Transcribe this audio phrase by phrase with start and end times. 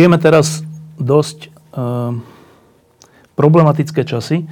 [0.00, 0.64] Žijeme teraz
[0.96, 2.24] dosť um,
[3.36, 4.48] problematické časy.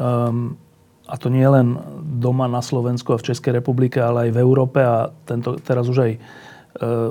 [0.00, 0.56] Um,
[1.04, 1.76] a to nie len
[2.16, 5.98] doma na Slovensku a v Českej republike, ale aj v Európe a tento, teraz už
[6.08, 6.20] aj uh,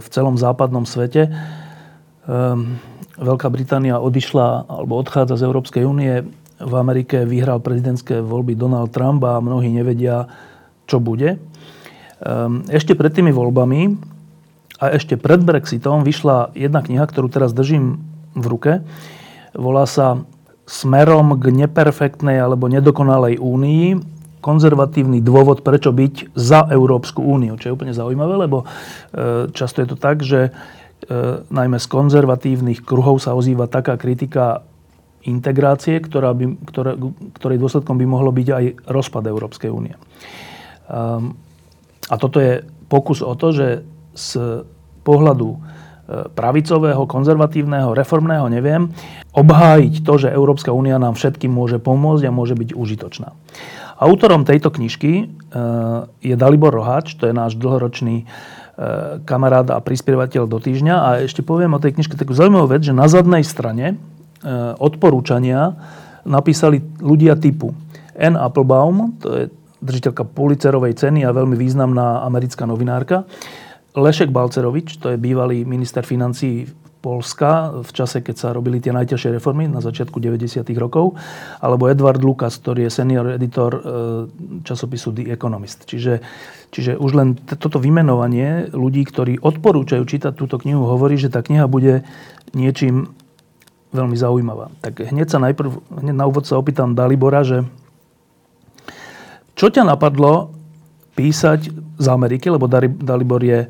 [0.01, 1.29] v celom západnom svete.
[2.25, 2.81] Um,
[3.21, 6.25] Veľká Británia odišla alebo odchádza z Európskej únie.
[6.57, 10.25] V Amerike vyhral prezidentské voľby Donald Trump a mnohí nevedia,
[10.89, 11.37] čo bude.
[12.73, 14.16] Ešte pred tými voľbami
[14.77, 18.01] a ešte pred Brexitom vyšla jedna kniha, ktorú teraz držím
[18.37, 18.71] v ruke.
[19.57, 20.21] Volá sa
[20.67, 27.57] Smerom k neperfektnej alebo nedokonalej únii konzervatívny dôvod, prečo byť za Európsku úniu.
[27.57, 28.65] Čo je úplne zaujímavé, lebo e,
[29.51, 30.51] často je to tak, že e,
[31.49, 34.61] najmä z konzervatívnych kruhov sa ozýva taká kritika
[35.25, 36.95] integrácie, ktorá by, ktoré,
[37.35, 39.99] ktorej dôsledkom by mohlo byť aj rozpad Európskej únie.
[40.87, 41.35] Um,
[42.07, 43.83] a toto je pokus o to, že
[44.17, 44.65] z
[45.05, 45.57] pohľadu e,
[46.33, 48.89] pravicového, konzervatívneho, reformného, neviem,
[49.31, 53.31] obhájiť to, že Európska únia nám všetkým môže pomôcť a môže byť užitočná.
[53.97, 55.25] Autorom tejto knižky e,
[56.25, 58.25] je Dalibor Roháč, to je náš dlhoročný e,
[59.23, 60.95] kamarát a prispievateľ do týždňa.
[60.97, 63.95] A ešte poviem o tej knižke takú zaujímavú vec, že na zadnej strane
[64.77, 65.73] odporúčania
[66.21, 67.73] napísali ľudia typu
[68.13, 68.37] N.
[68.37, 69.43] Applebaum, to je
[69.81, 73.29] držiteľka Pulitzerovej ceny a veľmi významná americká novinárka,
[73.97, 76.69] Lešek Balcerovič, to je bývalý minister financí
[77.01, 80.65] Polska v čase, keď sa robili tie najťažšie reformy na začiatku 90.
[80.77, 81.17] rokov,
[81.61, 83.81] alebo Edward Lucas, ktorý je senior editor e,
[84.61, 85.89] časopisu The Economist.
[85.89, 86.21] Čiže,
[86.69, 91.41] čiže už len t- toto vymenovanie ľudí, ktorí odporúčajú čítať túto knihu, hovorí, že tá
[91.41, 92.05] kniha bude
[92.53, 93.13] niečím
[93.93, 94.73] veľmi zaujímavá.
[94.83, 97.63] Tak hneď sa najprv, hneď na úvod sa opýtam Dalibora, že
[99.57, 100.56] čo ťa napadlo
[101.17, 101.59] písať
[101.97, 102.69] z Ameriky, lebo
[103.01, 103.65] Dalibor je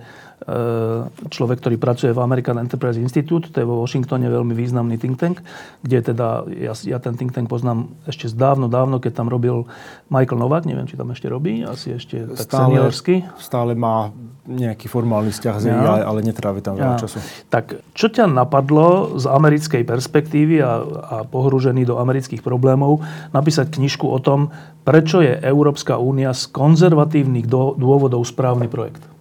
[1.27, 5.43] človek, ktorý pracuje v American Enterprise Institute, to je vo Washingtone veľmi významný think tank,
[5.83, 9.67] kde teda, ja, ja ten think tank poznám ešte z dávno, dávno, keď tam robil
[10.07, 13.27] Michael Novak, neviem, či tam ešte robí, asi ešte tak stále, seniorsky.
[13.35, 14.15] Stále má
[14.47, 16.07] nejaký formálny vzťah z ja.
[16.07, 17.01] ale netrávi tam veľa ja.
[17.03, 17.19] času.
[17.51, 23.03] Tak čo ťa napadlo z americkej perspektívy a, a pohrúžený do amerických problémov
[23.35, 24.55] napísať knižku o tom,
[24.87, 29.16] prečo je Európska únia z konzervatívnych dôvodov správny projekt?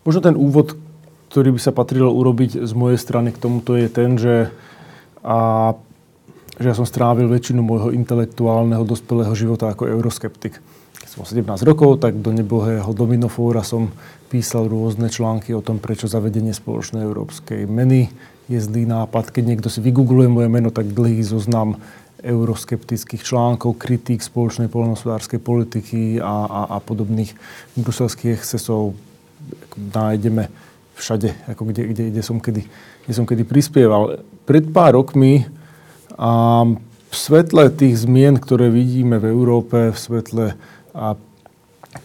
[0.00, 0.80] Možno ten úvod,
[1.28, 4.48] ktorý by sa patrilo urobiť z mojej strany k tomuto je ten, že,
[5.20, 5.72] a,
[6.56, 10.56] že ja som strávil väčšinu môjho intelektuálneho dospelého života ako euroskeptik.
[11.04, 13.92] Keď som 17 rokov, tak do nebohého dominofóra som
[14.32, 18.08] písal rôzne články o tom, prečo zavedenie spoločnej európskej meny
[18.48, 19.30] je zlý nápad.
[19.30, 21.76] Keď niekto si vygoogluje moje meno, tak dlhý zoznam
[22.24, 27.32] euroskeptických článkov, kritík spoločnej poľnohospodárskej politiky a, a, a podobných
[27.76, 28.96] bruselských excesov
[29.76, 30.48] nájdeme
[30.94, 32.62] všade, ako kde, kde, kde, som kedy,
[33.06, 34.20] kde som kedy prispieval.
[34.44, 35.48] Pred pár rokmi
[36.20, 36.64] a
[37.10, 40.46] v svetle tých zmien, ktoré vidíme v Európe, v svetle
[40.94, 41.16] a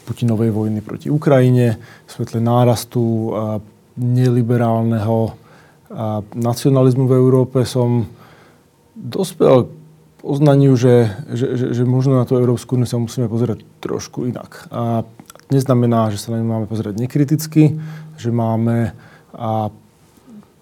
[0.06, 3.30] Putinovej vojny proti Ukrajine, v svetle nárastu
[3.96, 5.46] neliberálneho
[6.34, 8.10] nacionalizmu v Európe som
[8.98, 9.70] dospel
[10.18, 14.26] k oznaniu, že, že, že, že možno na tú Európsku úniu sa musíme pozerať trošku
[14.26, 14.66] inak.
[14.74, 15.06] A
[15.50, 17.78] neznamená, že sa na ňu máme pozerať nekriticky,
[18.18, 18.96] že máme
[19.36, 19.70] a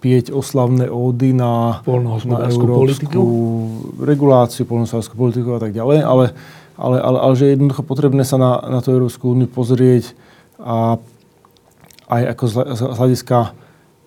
[0.04, 1.80] pieť oslavné ódy na,
[2.28, 3.22] na európsku politiku.
[4.04, 6.26] reguláciu, polnohospodárskú politiku a tak ďalej, ale
[6.78, 10.18] ale, ale, ale že je jednoducho potrebné sa na, na tú Európsku úniu pozrieť
[10.58, 10.98] a
[12.10, 13.24] aj ako z, z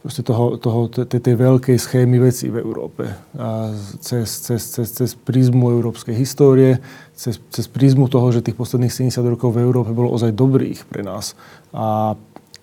[0.07, 3.11] hľadiska toho, toho, tej, tej veľkej schémy veci v Európe.
[3.35, 6.79] A cez, cez, cez, cez prízmu európskej histórie,
[7.19, 11.03] cez, cez prízmu toho, že tých posledných 70 rokov v Európe bolo ozaj dobrých pre
[11.03, 11.35] nás.
[11.75, 12.15] A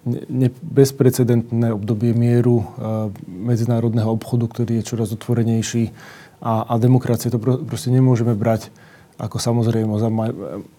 [0.08, 2.64] ne, bezprecedentné obdobie mieru,
[3.28, 5.92] medzinárodného obchodu, ktorý je čoraz otvorenejší
[6.40, 7.28] a, a demokracie.
[7.28, 8.72] To proste nemôžeme brať
[9.20, 9.94] ako samozrejme.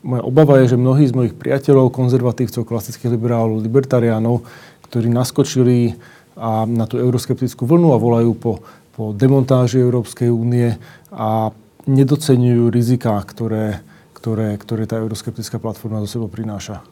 [0.02, 4.42] Moja obava je, že mnohí z mojich priateľov, konzervatívcov, klasických liberálov, libertariánov,
[4.90, 5.94] ktorí naskočili
[6.34, 8.52] a na tú euroskeptickú vlnu a volajú po,
[8.94, 10.74] po demontáži Európskej únie
[11.14, 11.54] a
[11.86, 13.84] nedocenujú riziká, ktoré,
[14.16, 16.82] ktoré, ktoré tá euroskeptická platforma do sebou prináša.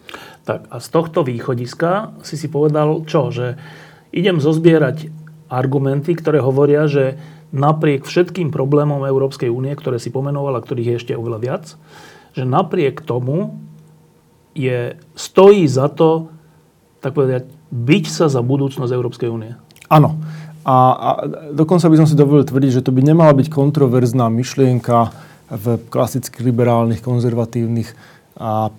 [0.47, 3.33] Tak a z tohto východiska si si povedal čo?
[3.33, 3.57] Že
[4.13, 5.09] idem zozbierať
[5.49, 7.17] argumenty, ktoré hovoria, že
[7.53, 11.65] napriek všetkým problémom Európskej únie, ktoré si pomenoval a ktorých je ešte oveľa viac,
[12.33, 13.61] že napriek tomu
[14.57, 16.33] je, stojí za to,
[17.05, 19.57] tak povedať, byť sa za budúcnosť Európskej únie.
[19.89, 20.21] Áno.
[20.63, 21.09] A, a
[21.51, 25.11] dokonca by som si dovolil tvrdiť, že to by nemala byť kontroverzná myšlienka
[25.51, 27.91] v klasických liberálnych, konzervatívnych
[28.39, 28.71] a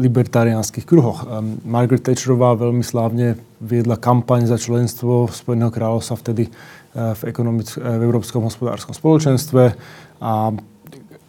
[0.00, 1.26] libertariánskych kruhoch.
[1.66, 6.48] Margaret Thatcherová veľmi slávne viedla kampaň za členstvo Spojeného kráľovstva vtedy
[6.94, 9.62] v, ekonomic- v Európskom hospodárskom spoločenstve
[10.22, 10.54] a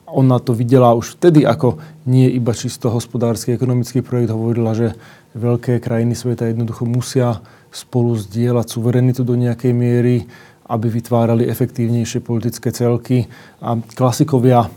[0.06, 4.32] ona to videla už vtedy ako nie iba čisto hospodársky, ekonomický projekt.
[4.32, 4.94] Hovorila, že
[5.36, 7.44] veľké krajiny sveta jednoducho musia
[7.76, 10.24] spolu zdieľať suverenitu do nejakej miery,
[10.66, 13.28] aby vytvárali efektívnejšie politické celky.
[13.60, 14.72] A klasikovia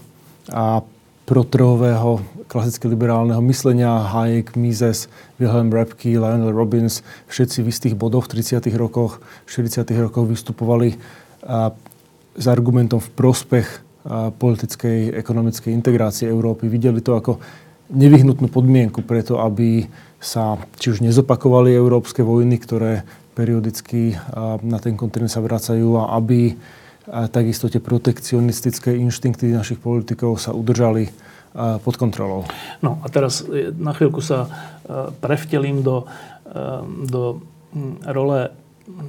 [0.50, 0.82] a
[1.28, 8.40] protrhového, klasicky liberálneho myslenia, Hayek, Mises, Wilhelm Rapke, Lionel Robbins, všetci v istých bodoch v
[8.40, 8.64] 30.
[8.80, 9.84] rokoch, 40.
[10.00, 10.96] rokoch vystupovali
[11.44, 11.70] a,
[12.32, 13.68] s argumentom v prospech
[14.08, 16.72] a, politickej, ekonomickej integrácie Európy.
[16.72, 17.36] Videli to ako
[17.92, 19.84] nevyhnutnú podmienku preto, aby
[20.18, 23.06] sa či už nezopakovali európske vojny, ktoré
[23.38, 24.18] periodicky
[24.66, 26.58] na ten kontinent sa vracajú a aby
[27.30, 31.08] takisto tie protekcionistické inštinkty našich politikov sa udržali
[31.82, 32.44] pod kontrolou.
[32.84, 34.48] No a teraz e, na chvíľku sa e,
[35.18, 36.04] prevtelím do,
[36.44, 36.56] e,
[37.08, 37.42] do
[38.04, 38.52] role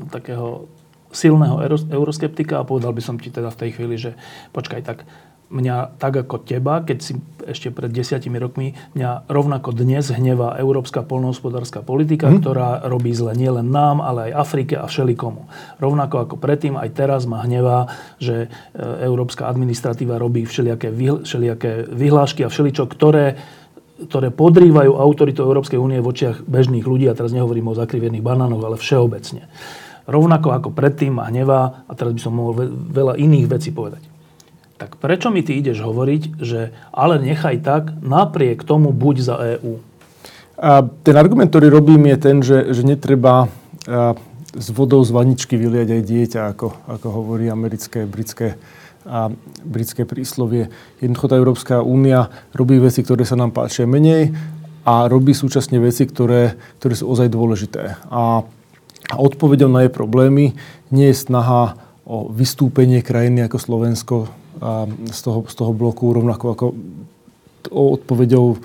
[0.10, 0.66] takého
[1.10, 4.12] silného euroskeptika a povedal by som ti teda v tej chvíli, že
[4.54, 5.06] počkaj, tak
[5.50, 7.14] mňa tak ako teba, keď si
[7.50, 12.38] ešte pred desiatimi rokmi, mňa rovnako dnes hnevá európska polnohospodárska politika, hmm.
[12.40, 15.50] ktorá robí zle nielen nám, ale aj Afrike a všelikomu.
[15.82, 17.90] Rovnako ako predtým, aj teraz ma hnevá,
[18.22, 18.48] že e,
[19.02, 20.94] európska administratíva robí všelijaké,
[21.26, 23.38] všelijaké vyhlášky a všeličo, ktoré
[24.00, 28.64] ktoré podrývajú autoritu Európskej únie v očiach bežných ľudí, a teraz nehovorím o zakrivených banánoch,
[28.64, 29.52] ale všeobecne.
[30.08, 32.64] Rovnako ako predtým ma hnevá, a teraz by som mohol
[32.96, 34.19] veľa iných vecí povedať
[34.80, 39.84] tak prečo mi ty ideš hovoriť, že ale nechaj tak, napriek tomu buď za EÚ?
[40.60, 43.52] A ten argument, ktorý robím, je ten, že, že netreba
[44.56, 48.56] s vodou z vaničky vyliať aj dieťa, ako, ako hovorí americké, britské,
[49.08, 49.32] a
[49.64, 50.72] britské príslovie.
[51.00, 54.36] Jednoducho tá Európska únia robí veci, ktoré sa nám páčia menej
[54.84, 58.00] a robí súčasne veci, ktoré, ktoré sú ozaj dôležité.
[58.12, 58.44] A,
[59.12, 60.56] a odpovedou na jej problémy
[60.92, 61.80] nie je snaha
[62.10, 64.16] o vystúpenie krajiny ako Slovensko
[65.12, 66.66] z toho, z toho bloku, rovnako ako
[67.72, 68.60] odpovedou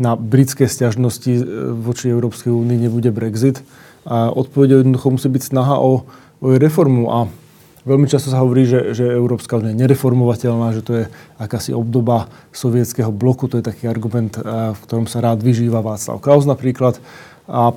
[0.00, 1.42] na britské stiažnosti e,
[1.76, 3.60] voči Európskej únii nebude Brexit.
[4.08, 6.08] A odpovedou jednoducho musí byť snaha o,
[6.40, 7.12] o reformu.
[7.12, 7.28] A
[7.84, 11.04] veľmi často sa hovorí, že, že Európska únia je nereformovateľná, že to je
[11.36, 13.44] akási obdoba sovietského bloku.
[13.52, 16.96] To je taký argument, e, v ktorom sa rád vyžíva Václav Klaus napríklad.
[17.44, 17.76] A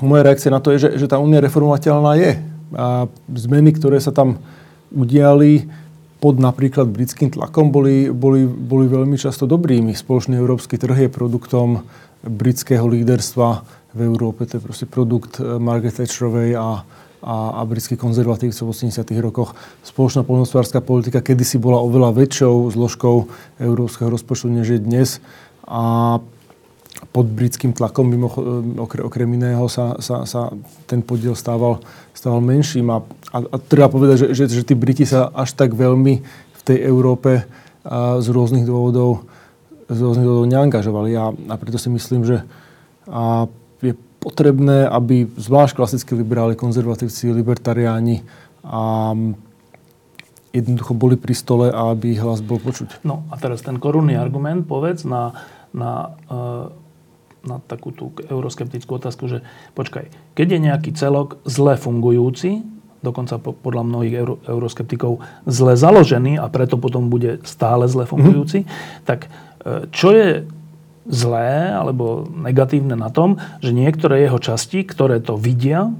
[0.00, 2.40] moja reakcia na to je, že, že tá únia reformovateľná je.
[2.72, 4.40] A zmeny, ktoré sa tam
[4.88, 5.68] udiali,
[6.22, 9.90] pod napríklad britským tlakom boli, boli, boli veľmi často dobrými.
[9.90, 11.82] Spoločný európsky trh je produktom
[12.22, 14.46] britského líderstva v Európe.
[14.46, 16.86] To je proste produkt eh, Margaret Thatcherovej a,
[17.26, 19.02] a, a britských konzervatívcov v 80.
[19.18, 19.58] rokoch.
[19.82, 23.26] Spoločná poľnohospodárska politika kedysi bola oveľa väčšou zložkou
[23.58, 25.18] európskeho rozpočtu, než je dnes.
[25.66, 26.22] A
[27.10, 28.30] pod britským tlakom, mimo,
[28.78, 30.54] okrem, okrem iného, sa, sa, sa
[30.86, 31.82] ten podiel stával,
[32.22, 32.86] stával menším.
[32.94, 33.02] A,
[33.34, 36.22] a, a treba povedať, že, že, že tí Briti sa až tak veľmi
[36.54, 37.42] v tej Európe
[37.82, 39.26] a z rôznych dôvodov
[39.90, 41.10] z rôznych dôvodov neangažovali.
[41.18, 42.46] A, a preto si myslím, že
[43.10, 43.50] a
[43.82, 48.22] je potrebné, aby zvlášť klasickí liberáli, konzervatívci, libertariáni
[48.62, 49.10] a
[50.54, 53.02] jednoducho boli pri stole a aby ich hlas bol počuť.
[53.02, 55.34] No a teraz ten korunný argument, povedz, na,
[55.74, 56.70] na uh
[57.42, 59.38] na takú tú euroskeptickú otázku, že
[59.74, 60.08] počkaj,
[60.38, 62.62] keď je nejaký celok zle fungujúci,
[63.02, 69.02] dokonca podľa mnohých euro, euroskeptikov zle založený a preto potom bude stále zle fungujúci, mm-hmm.
[69.02, 70.46] tak e, čo je
[71.10, 75.90] zlé alebo negatívne na tom, že niektoré jeho časti, ktoré to vidia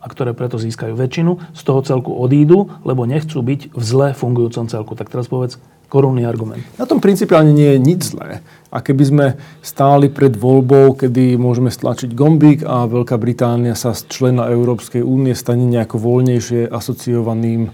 [0.00, 4.70] a ktoré preto získajú väčšinu, z toho celku odídu, lebo nechcú byť v zle fungujúcom
[4.70, 4.96] celku.
[4.96, 6.62] Tak teraz povedz, korunný argument.
[6.76, 8.42] Na tom principiálne nie je nič zlé.
[8.74, 9.26] A keby sme
[9.62, 15.32] stáli pred voľbou, kedy môžeme stlačiť gombík a Veľká Británia sa z člena Európskej únie
[15.32, 17.70] stane nejako voľnejšie asociovaným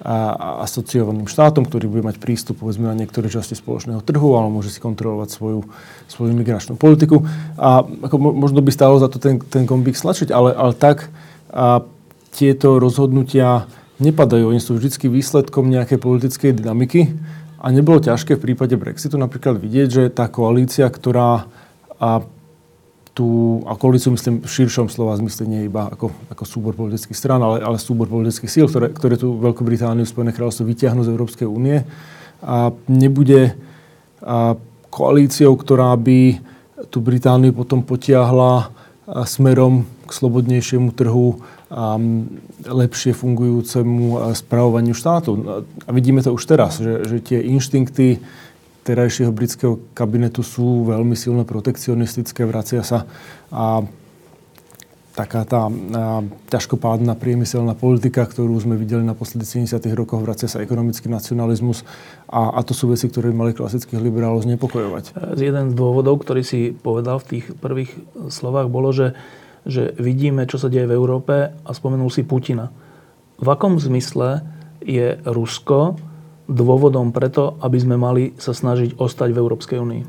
[0.00, 4.72] a asociovaným štátom, ktorý bude mať prístup povedzme na niektoré časti spoločného trhu, ale môže
[4.72, 5.60] si kontrolovať svoju,
[6.08, 7.20] svoju migračnú politiku.
[7.60, 11.12] A ako možno by stálo za to ten, ten gombík stlačiť, ale, ale tak
[11.52, 11.84] a
[12.32, 13.68] tieto rozhodnutia
[14.00, 14.54] nepadajú.
[14.54, 17.12] Oni sú vždy výsledkom nejakej politickej dynamiky
[17.60, 21.44] a nebolo ťažké v prípade Brexitu napríklad vidieť, že tá koalícia, ktorá,
[22.00, 22.24] a,
[23.12, 27.44] tú, a koalíciu myslím v širšom slova zmysle nie iba ako, ako súbor politických strán,
[27.44, 31.44] ale, ale súbor politických síl, ktoré, ktoré tu Veľkú Britániu, Spojené kráľovstvo vyťahnú z Európskej
[31.44, 31.84] únie.
[32.40, 33.52] A nebude
[34.24, 34.56] a,
[34.88, 36.40] koalíciou, ktorá by
[36.88, 38.72] tú Britániu potom potiahla
[39.28, 41.44] smerom k slobodnejšiemu trhu,
[42.66, 45.62] lepšie fungujúcemu spravovaniu štátu.
[45.86, 48.18] A vidíme to už teraz, že, že tie inštinkty
[48.82, 53.06] terajšieho britského kabinetu sú veľmi silno protekcionistické, vracia sa
[53.54, 53.86] a
[55.14, 55.70] taká tá a,
[56.48, 59.84] ťažkopádna priemyselná politika, ktorú sme videli na posledných 70.
[59.92, 61.84] rokoch, vracia sa ekonomický nacionalizmus
[62.26, 65.36] a, a to sú veci, ktoré mali klasických liberálov znepokojovať.
[65.36, 67.92] Z jeden z dôvodov, ktorý si povedal v tých prvých
[68.32, 69.12] slovách, bolo, že,
[69.70, 72.74] že vidíme, čo sa deje v Európe a spomenul si Putina.
[73.38, 74.42] V akom zmysle
[74.82, 75.94] je Rusko
[76.50, 80.02] dôvodom preto, aby sme mali sa snažiť ostať v Európskej únii.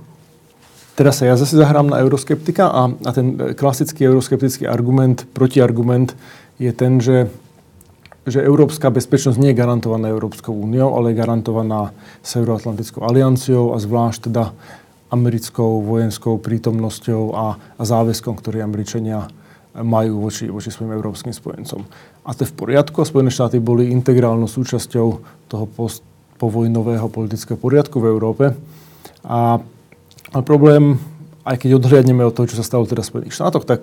[0.98, 6.18] Teraz sa ja zase zahrám na euroskeptika a, a ten klasický euroskeptický argument, protiargument
[6.60, 7.32] je ten, že,
[8.28, 14.30] že európska bezpečnosť nie je garantovaná Európskou úniou, ale je garantovaná Severoatlantickou alianciou a zvlášť
[14.30, 14.52] teda
[15.12, 19.32] americkou vojenskou prítomnosťou a, a záväzkom, ktorý Američania
[19.72, 21.88] majú voči, voči svojim európskym spojencom.
[22.28, 23.08] A to je v poriadku.
[23.08, 25.08] Spojené štáty boli integrálnou súčasťou
[25.48, 26.04] toho post,
[26.36, 28.46] povojnového politického poriadku v Európe.
[29.24, 29.64] A,
[30.36, 31.00] a problém,
[31.48, 33.80] aj keď odhliadneme od toho, čo sa stalo teraz v Spojených štátoch, tak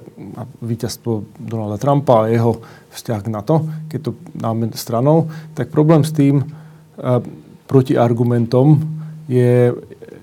[0.61, 2.61] víťazstvo Donalda Trumpa a jeho
[2.93, 7.25] vzťah k NATO, keď to dáme stranou, tak problém s tým uh,
[7.65, 8.85] protiargumentom
[9.25, 9.73] je,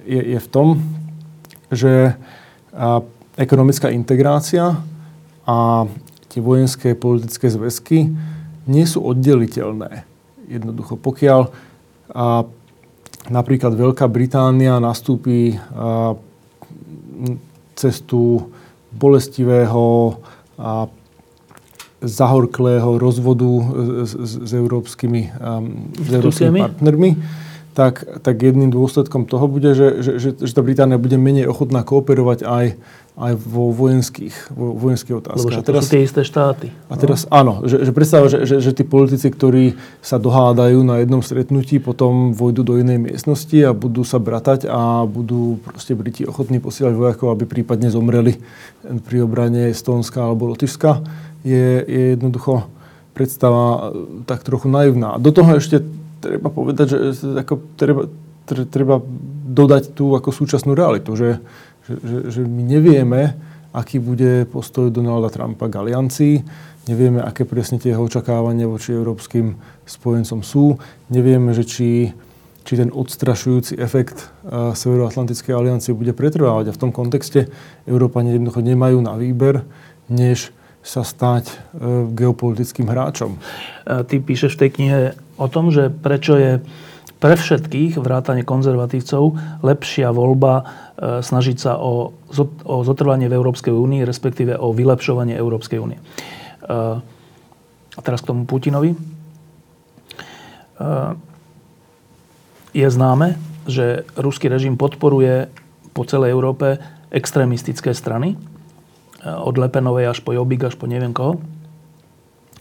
[0.05, 0.77] je, je v tom,
[1.73, 3.01] že uh,
[3.35, 4.77] ekonomická integrácia
[5.45, 5.85] a
[6.29, 8.11] tie vojenské politické zväzky
[8.65, 10.03] nie sú oddeliteľné.
[10.49, 11.41] Jednoducho, pokiaľ
[12.15, 12.45] a
[13.27, 15.57] napríklad Veľká Británia nastúpi
[17.75, 18.53] cestu
[18.93, 20.15] bolestivého
[20.55, 20.87] a
[22.05, 23.51] zahorklého rozvodu
[24.05, 27.11] s, s, s európskymi, um, s európskymi partnermi,
[27.75, 31.83] tak, tak jedným dôsledkom toho bude, že, že, že, že tá Británia bude menej ochotná
[31.83, 32.65] kooperovať aj
[33.15, 35.63] aj vo vojenských, vo vojenských otázkach.
[35.63, 36.67] Lebo teraz, to sú tie isté štáty.
[36.91, 37.31] A teraz no?
[37.31, 41.79] áno, že, že predstava, že, že, že tí politici, ktorí sa dohádajú na jednom stretnutí,
[41.79, 46.91] potom vojdu do inej miestnosti a budú sa bratať a budú proste Briti ochotní posielať
[46.91, 48.35] vojakov, aby prípadne zomreli
[48.83, 50.99] pri obrane Estónska alebo Lotyšska,
[51.47, 52.67] je, je jednoducho
[53.15, 53.95] predstava
[54.27, 55.15] tak trochu naivná.
[55.15, 55.79] A do toho ešte
[56.25, 56.97] treba povedať, že
[57.45, 58.09] ako treba,
[58.49, 58.97] treba
[59.45, 61.37] dodať tú ako súčasnú realitu, že
[61.85, 63.37] že, že, my nevieme,
[63.69, 66.35] aký bude postoj Donalda Trumpa k aliancii,
[66.89, 69.53] nevieme, aké presne tie jeho očakávania voči európskym
[69.85, 70.81] spojencom sú,
[71.13, 71.89] nevieme, že či,
[72.65, 76.73] či ten odstrašujúci efekt Severoatlantickej aliancie bude pretrvávať.
[76.73, 77.53] A v tom kontexte
[77.85, 79.61] Európani jednoducho nemajú na výber,
[80.09, 80.49] než
[80.85, 83.41] sa stať uh, geopolitickým hráčom.
[83.85, 84.99] Ty píšeš v tej knihe
[85.35, 86.51] o tom, že prečo je
[87.19, 90.63] pre všetkých, vrátane konzervatívcov, lepšia voľba e,
[91.23, 92.11] snažiť sa o,
[92.67, 95.97] o zotrvanie v Európskej únii, respektíve o vylepšovanie Európskej únie.
[95.97, 96.03] E,
[97.95, 98.93] a teraz k tomu Putinovi.
[98.93, 98.97] E,
[102.75, 105.47] je známe, že ruský režim podporuje
[105.95, 106.83] po celej Európe
[107.15, 108.35] extrémistické strany,
[109.25, 111.41] od Lepenovej až po Jobbik, až po neviem koho.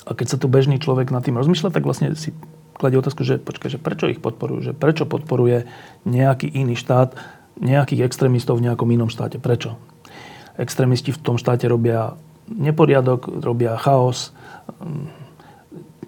[0.08, 2.32] A keď sa tu bežný človek nad tým rozmýšľa, tak vlastne si
[2.76, 5.66] kladie otázku, že počkaj, že prečo ich podporujú, že prečo podporuje
[6.04, 7.14] nejaký iný štát,
[7.58, 9.38] nejakých extrémistov v nejakom inom štáte.
[9.38, 9.78] Prečo?
[10.58, 12.18] Extrémisti v tom štáte robia
[12.50, 14.34] neporiadok, robia chaos.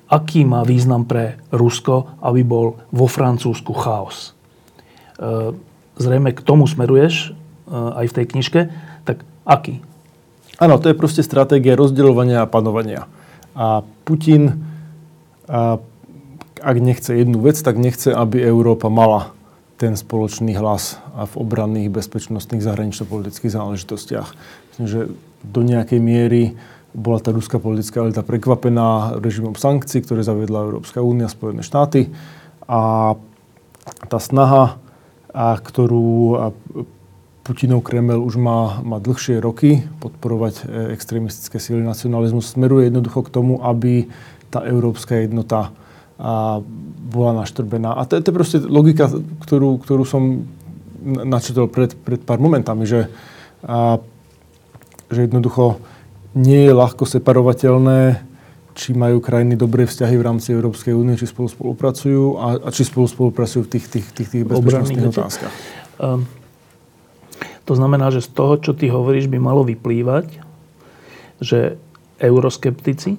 [0.06, 4.34] Aký má význam pre Rusko, aby bol vo Francúzsku chaos?
[5.18, 5.54] E,
[5.98, 8.60] zrejme k tomu smeruješ e, aj v tej knižke.
[9.02, 9.82] Tak aký?
[10.62, 13.10] Áno, to je proste stratégia rozdeľovania a panovania.
[13.56, 14.62] A Putin
[15.46, 15.78] a
[16.66, 19.30] ak nechce jednu vec, tak nechce, aby Európa mala
[19.78, 24.28] ten spoločný hlas a v obranných, bezpečnostných, zahranično-politických záležitostiach.
[24.74, 25.00] Myslím, že
[25.46, 26.58] do nejakej miery
[26.96, 32.10] bola tá ruská politická elita prekvapená režimom sankcií, ktoré zaviedla Európska únia, Spojené štáty.
[32.66, 33.14] A
[34.10, 34.80] tá snaha,
[35.30, 36.40] a ktorú
[37.46, 43.30] Putinov Kreml už má, má dlhšie roky podporovať e, extrémistické síly nacionalizmu, smeruje jednoducho k
[43.30, 44.10] tomu, aby
[44.50, 45.70] tá európska jednota
[46.16, 46.64] a
[47.12, 47.96] bola naštrbená.
[47.96, 49.08] A to, to je proste logika,
[49.44, 50.48] ktorú, ktorú som
[51.04, 53.12] načetol pred, pred pár momentami, že,
[53.62, 54.00] a,
[55.12, 55.78] že jednoducho
[56.36, 58.20] nie je ľahko separovateľné,
[58.76, 62.84] či majú krajiny dobré vzťahy v rámci Európskej únie, či spolu spolupracujú a, a či
[62.84, 65.52] spolu spolupracujú v tých, tých, tých, tých bezpečnostných otázkach.
[65.96, 66.28] Um,
[67.66, 70.38] To znamená, že z toho, čo ty hovoríš, by malo vyplývať,
[71.42, 71.74] že
[72.22, 73.18] euroskeptici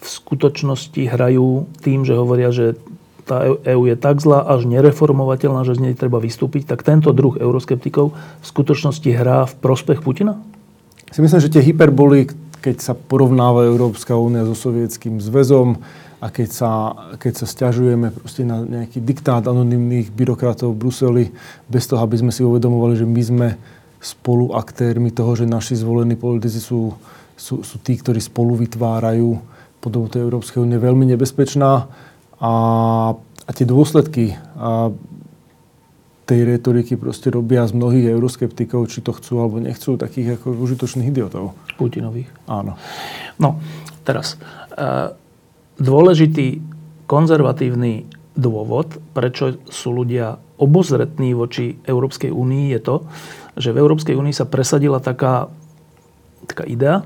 [0.00, 2.80] v skutočnosti hrajú tým, že hovoria, že
[3.28, 7.38] tá EÚ je tak zlá, až nereformovateľná, že z nej treba vystúpiť, tak tento druh
[7.38, 10.34] euroskeptikov v skutočnosti hrá v prospech Putina?
[11.14, 12.26] Si myslím, že tie hyperboly,
[12.58, 15.78] keď sa porovnáva Európska únia so sovietským zväzom
[16.20, 16.70] a keď sa,
[17.16, 21.24] keď sa stiažujeme proste na nejaký diktát anonimných byrokratov v Bruseli,
[21.70, 23.48] bez toho, aby sme si uvedomovali, že my sme
[24.00, 26.92] spoluaktérmi toho, že naši zvolení politici sú,
[27.36, 29.38] sú, sú tí, ktorí spolu vytvárajú
[29.80, 31.88] podobu tej Európskej únie veľmi nebezpečná
[32.40, 32.54] a,
[33.16, 34.92] a tie dôsledky a
[36.30, 41.10] tej retoriky proste robia z mnohých euroskeptikov, či to chcú alebo nechcú, takých ako užitočných
[41.10, 41.58] idiotov.
[41.74, 42.30] Putinových.
[42.46, 42.78] Áno.
[43.42, 43.58] No,
[44.06, 44.38] teraz.
[44.70, 45.10] E,
[45.82, 46.62] dôležitý
[47.10, 48.06] konzervatívny
[48.38, 52.96] dôvod, prečo sú ľudia obozretní voči Európskej únii, je to,
[53.58, 55.50] že v Európskej únii sa presadila taká,
[56.46, 57.02] taká idea,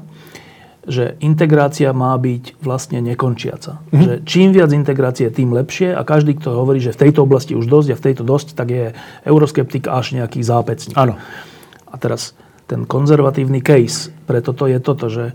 [0.85, 3.81] že integrácia má byť vlastne nekončiaca.
[3.81, 4.05] Mm-hmm.
[4.05, 7.69] Že čím viac integrácie, tým lepšie a každý, kto hovorí, že v tejto oblasti už
[7.69, 8.87] dosť a v tejto dosť, tak je
[9.25, 10.97] euroskeptik až nejaký zápecník.
[10.97, 11.17] Áno.
[11.89, 12.37] A teraz
[12.69, 15.35] ten konzervatívny case pre toto je toto, že e,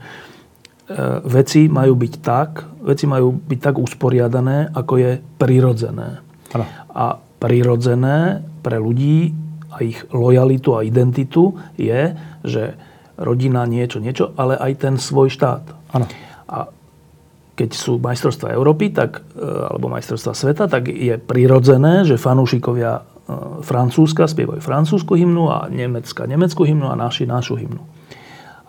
[1.26, 6.22] veci majú byť tak, veci majú byť tak usporiadané, ako je prirodzené.
[6.54, 6.66] Ano.
[6.94, 9.34] A prirodzené pre ľudí
[9.70, 12.76] a ich lojalitu a identitu je, že
[13.20, 15.64] rodina niečo, niečo, ale aj ten svoj štát.
[15.92, 16.08] Ano.
[16.48, 16.72] A
[17.60, 23.02] keď sú majstrovstvá Európy, tak, e, alebo majstrovstvá sveta, tak je prirodzené, že fanúšikovia e,
[23.68, 27.84] Francúzska spievajú francúzsku hymnu a Nemecka nemeckú hymnu a naši našu hymnu.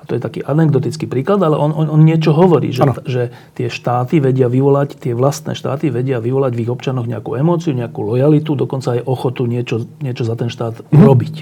[0.01, 3.23] A to je taký anekdotický príklad, ale on, on, on niečo hovorí, že, že
[3.55, 8.03] tie štáty vedia vyvolať, tie vlastné štáty vedia vyvolať v ich občanoch nejakú emóciu, nejakú
[8.03, 10.99] lojalitu, dokonca aj ochotu niečo, niečo za ten štát mm.
[10.99, 11.35] robiť.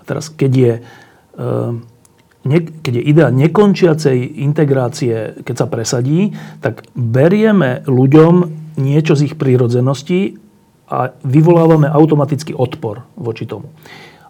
[0.00, 0.80] A teraz, keď je e,
[2.46, 6.32] keď je idea nekončiacej integrácie, keď sa presadí,
[6.64, 8.34] tak berieme ľuďom
[8.80, 10.40] niečo z ich prírodzenosti
[10.88, 13.68] a vyvolávame automaticky odpor voči tomu.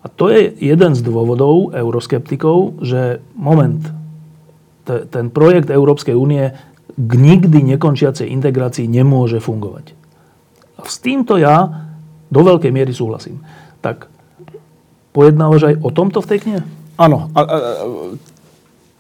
[0.00, 3.84] A to je jeden z dôvodov euroskeptikov, že moment,
[4.88, 6.50] ten projekt Európskej únie
[6.96, 9.94] k nikdy nekončiacej integrácii nemôže fungovať.
[10.80, 11.86] A s týmto ja
[12.32, 13.44] do veľkej miery súhlasím.
[13.84, 14.10] Tak
[15.14, 16.60] pojednávaš aj o tomto v tej knihe?
[17.00, 17.32] Áno.
[17.32, 17.46] A, a,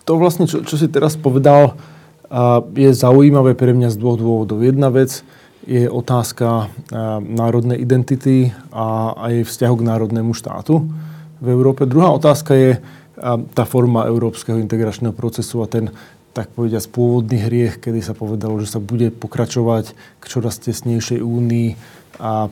[0.08, 1.76] to vlastne, čo, čo si teraz povedal,
[2.32, 4.64] a, je zaujímavé pre mňa z dvoch dôvodov.
[4.64, 5.20] Jedna vec
[5.68, 10.88] je otázka a, národnej identity a, a jej vzťahu k národnému štátu
[11.44, 11.84] v Európe.
[11.84, 15.92] Druhá otázka je a, tá forma európskeho integračného procesu a ten,
[16.32, 21.68] tak povediať, pôvodný hriech, kedy sa povedalo, že sa bude pokračovať k čoraz tesnejšej únii
[22.16, 22.48] a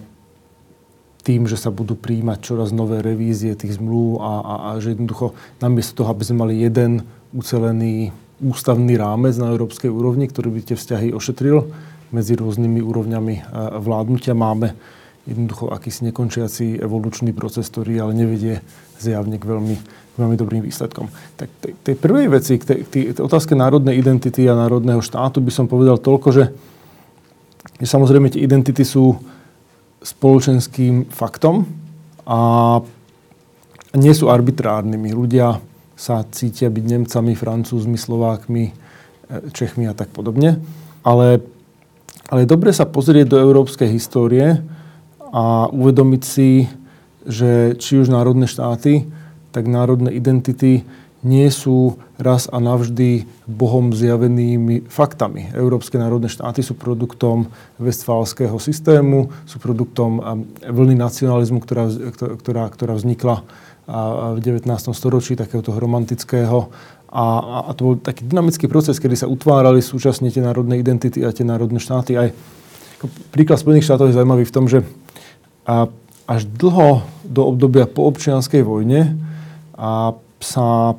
[1.29, 5.37] tým, že sa budú príjmať čoraz nové revízie tých zmluv a, a, a že jednoducho
[5.61, 7.05] namiesto toho, aby sme mali jeden
[7.37, 11.69] ucelený ústavný rámec na európskej úrovni, ktorý by tie vzťahy ošetril
[12.09, 13.43] medzi rôznymi úrovňami e,
[13.77, 14.73] vládnutia, máme
[15.29, 18.65] jednoducho akýsi nekončiaci evolučný proces, ktorý ale nevedie
[18.97, 19.77] zjavne k veľmi,
[20.17, 21.13] veľmi dobrým výsledkom.
[21.37, 25.45] Tak tej, tej prvej veci, k tej, tej, tej otázke národnej identity a národného štátu
[25.45, 26.45] by som povedal toľko, že,
[27.77, 29.21] že samozrejme tie identity sú
[30.03, 31.67] spoločenským faktom
[32.29, 32.41] a
[33.97, 35.11] nie sú arbitrárnymi.
[35.11, 35.59] Ľudia
[35.99, 38.73] sa cítia byť Nemcami, Francúzmi, Slovákmi, e,
[39.51, 40.63] Čechmi a tak podobne.
[41.03, 41.43] Ale,
[42.31, 44.63] ale dobre sa pozrieť do európskej histórie
[45.35, 46.71] a uvedomiť si,
[47.27, 49.11] že či už národné štáty,
[49.51, 50.87] tak národné identity
[51.27, 55.55] nie sú raz a navždy Bohom zjavenými faktami.
[55.55, 57.47] Európske národné štáty sú produktom
[57.79, 60.19] westfálskeho systému, sú produktom
[60.67, 63.47] vlny nacionalizmu, ktorá, ktorá, ktorá vznikla
[64.35, 64.69] v 19.
[64.93, 66.69] storočí, takéhoto romantického.
[67.09, 67.25] A,
[67.65, 71.47] a to bol taký dynamický proces, kedy sa utvárali súčasne tie národné identity a tie
[71.47, 72.19] národné štáty.
[72.19, 72.29] Aj
[73.33, 74.85] príklad Spojených štátov je zaujímavý v tom, že
[76.29, 79.17] až dlho do obdobia po občianskej vojne
[79.73, 80.99] a sa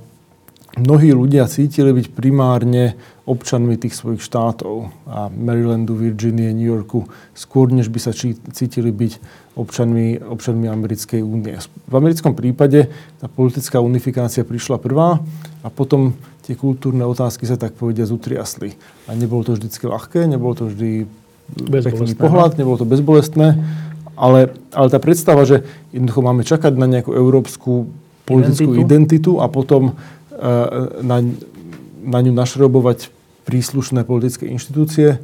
[0.78, 2.94] mnohí ľudia cítili byť primárne
[3.26, 8.12] občanmi tých svojich štátov a Marylandu, Virginie, New Yorku, skôr než by sa
[8.54, 9.14] cítili byť
[9.54, 11.58] občanmi, občanmi Americkej únie.
[11.90, 12.90] V americkom prípade
[13.22, 15.22] tá politická unifikácia prišla prvá
[15.62, 18.74] a potom tie kultúrne otázky sa tak povedia zutriasli.
[19.06, 21.06] A nebolo to vždy ľahké, nebolo to vždy
[21.70, 23.58] pekný pohľad, nebolo to bezbolestné,
[24.18, 27.90] ale, ale tá predstava, že jednoducho máme čakať na nejakú európsku
[28.26, 29.98] politickú identitu, identitu a potom
[31.04, 31.18] na,
[32.04, 33.12] na ňu našrobovať
[33.44, 35.20] príslušné politické inštitúcie,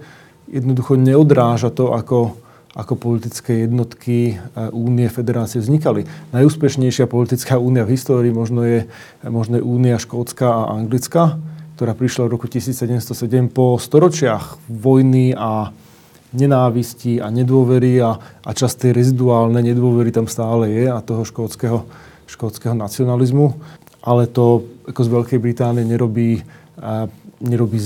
[0.49, 2.35] jednoducho neodráža to, ako,
[2.73, 4.41] ako politické jednotky
[4.73, 6.09] únie, federácie vznikali.
[6.33, 8.89] Najúspešnejšia politická únia v histórii možno je,
[9.23, 11.37] možno je únia Škótska a Anglická,
[11.75, 15.69] ktorá prišla v roku 1707 po storočiach vojny a
[16.35, 21.87] nenávisti a nedôvery a, a časté reziduálne nedôvery tam stále je a toho škótskeho,
[22.27, 23.55] škótskeho nacionalizmu.
[24.05, 26.45] Ale to ako z Veľkej Británie nerobí
[27.43, 27.77] nerobí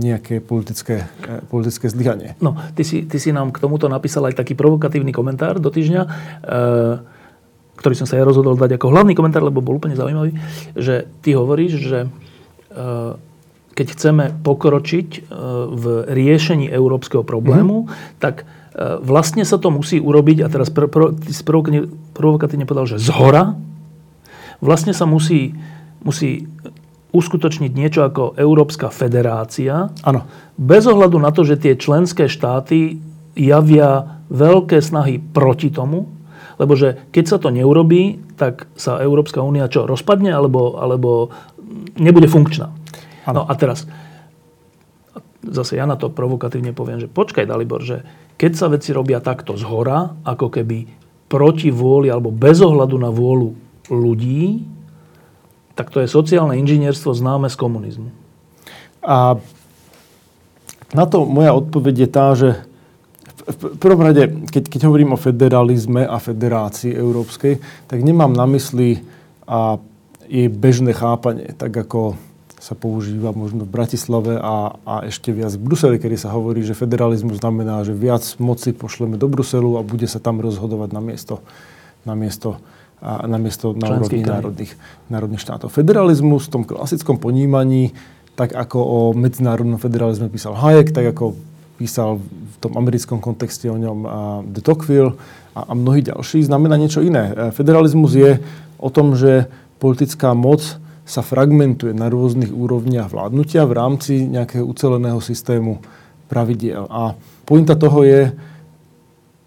[0.00, 2.38] nejaké politické, e, politické zlyhanie.
[2.38, 6.02] No, ty si, ty si nám k tomuto napísal aj taký provokatívny komentár do týždňa,
[6.02, 6.08] e,
[7.80, 10.36] ktorý som sa ja rozhodol dať ako hlavný komentár, lebo bol úplne zaujímavý,
[10.78, 12.08] že ty hovoríš, že e,
[13.74, 15.20] keď chceme pokročiť e,
[15.74, 18.20] v riešení európskeho problému, mm-hmm.
[18.22, 21.42] tak e, vlastne sa to musí urobiť, a teraz pr- pr- ty si
[22.14, 23.56] provokatívne povedal, že zhora,
[24.60, 25.56] vlastne sa musí,
[26.04, 26.46] musí
[27.10, 29.90] uskutočniť niečo ako Európska federácia.
[30.06, 30.24] Áno.
[30.54, 33.02] Bez ohľadu na to, že tie členské štáty
[33.34, 36.06] javia veľké snahy proti tomu,
[36.60, 41.32] lebo že keď sa to neurobí, tak sa Európska únia čo, rozpadne alebo, alebo
[41.96, 42.70] nebude funkčná.
[43.26, 43.42] Ano.
[43.42, 43.88] No a teraz,
[45.42, 48.04] zase ja na to provokatívne poviem, že počkaj Dalibor, že
[48.36, 50.84] keď sa veci robia takto z hora, ako keby
[51.30, 54.64] proti vôli alebo bez ohľadu na vôľu ľudí,
[55.74, 58.10] tak to je sociálne inžinierstvo známe z komunizmu.
[59.00, 59.40] A
[60.92, 62.48] na to moja odpoveď je tá, že
[63.50, 67.58] v prvom rade, keď, keď hovorím o federalizme a federácii európskej,
[67.90, 69.02] tak nemám na mysli
[69.48, 69.80] a
[70.30, 72.14] jej bežné chápanie, tak ako
[72.60, 76.76] sa používa možno v Bratislave a, a ešte viac v Bruseli, kedy sa hovorí, že
[76.76, 81.40] federalizmus znamená, že viac moci pošleme do Bruselu a bude sa tam rozhodovať na miesto,
[82.04, 82.60] na miesto
[83.00, 84.76] a namiesto na úrovni národných,
[85.08, 85.72] národných štátov.
[85.72, 87.96] Federalizmus v tom klasickom ponímaní,
[88.36, 91.32] tak ako o medzinárodnom federalizme písal Hayek, tak ako
[91.80, 93.98] písal v tom americkom kontexte o ňom
[94.52, 95.16] de Tocqueville
[95.56, 97.32] a, a mnohí ďalší, znamená niečo iné.
[97.32, 98.36] E, federalizmus je
[98.76, 99.48] o tom, že
[99.80, 100.60] politická moc
[101.08, 105.80] sa fragmentuje na rôznych úrovniach vládnutia v rámci nejakého uceleného systému
[106.30, 106.86] pravidiel.
[106.86, 108.30] A pointa toho je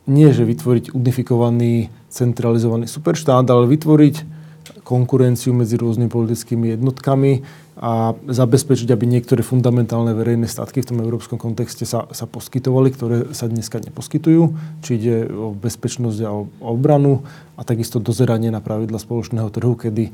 [0.10, 4.46] nie, že vytvoriť unifikovaný centralizovaný superštát, ale vytvoriť
[4.86, 11.42] konkurenciu medzi rôznymi politickými jednotkami a zabezpečiť, aby niektoré fundamentálne verejné statky v tom európskom
[11.42, 14.54] kontexte sa, sa poskytovali, ktoré sa dneska neposkytujú.
[14.86, 17.26] Či ide o bezpečnosť a o, obranu
[17.58, 20.14] a takisto dozeranie na pravidla spoločného trhu, kedy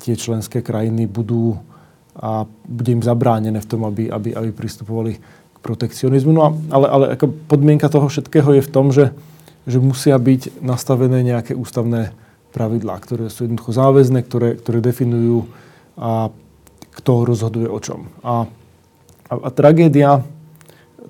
[0.00, 1.58] tie členské krajiny budú
[2.14, 6.30] a bude im zabránené v tom, aby, aby, aby pristupovali k protekcionizmu.
[6.30, 9.14] No a, ale, ale ako podmienka toho všetkého je v tom, že
[9.68, 12.12] že musia byť nastavené nejaké ústavné
[12.50, 15.46] pravidlá, ktoré sú jednoducho záväzné, ktoré, ktoré definujú,
[16.00, 16.32] a
[16.96, 18.10] kto rozhoduje o čom.
[18.24, 18.48] A,
[19.30, 20.24] a, a tragédia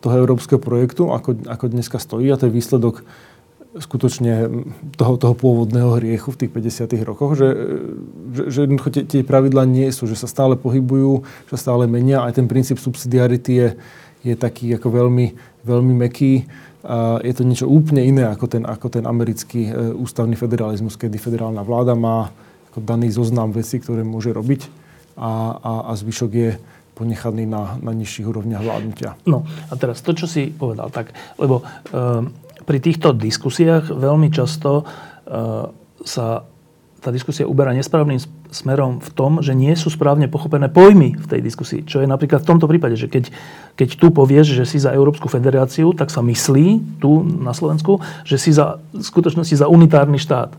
[0.00, 3.04] toho európskeho projektu, ako, ako dneska stojí, a to je výsledok
[3.70, 4.50] skutočne
[4.98, 6.90] toho, toho pôvodného hriechu v tých 50.
[7.06, 7.48] rokoch, že,
[8.34, 11.86] že, že jednoducho tie, tie pravidlá nie sú, že sa stále pohybujú, že sa stále
[11.86, 12.26] menia.
[12.26, 13.68] Aj ten princíp subsidiarity je,
[14.26, 15.26] je taký ako veľmi,
[15.62, 16.50] veľmi meký
[17.20, 21.60] je to niečo úplne iné ako ten, ako ten americký e, ústavný federalizmus, kedy federálna
[21.60, 22.32] vláda má
[22.72, 24.64] ako daný zoznam vecí, ktoré môže robiť
[25.20, 26.50] a, a, a zvyšok je
[26.96, 29.16] ponechaný na, na nižších úrovniach vládnutia.
[29.28, 31.64] No a teraz to, čo si povedal, tak, lebo e,
[32.64, 34.84] pri týchto diskusiách veľmi často e,
[36.00, 36.26] sa
[37.00, 38.20] tá diskusia uberá nesprávnym
[38.52, 41.80] smerom v tom, že nie sú správne pochopené pojmy v tej diskusii.
[41.88, 43.32] Čo je napríklad v tomto prípade, že keď,
[43.74, 48.36] keď tu povieš, že si za Európsku federáciu, tak sa myslí tu na Slovensku, že
[48.36, 50.52] si za, v skutočnosti za unitárny štát.
[50.52, 50.58] E,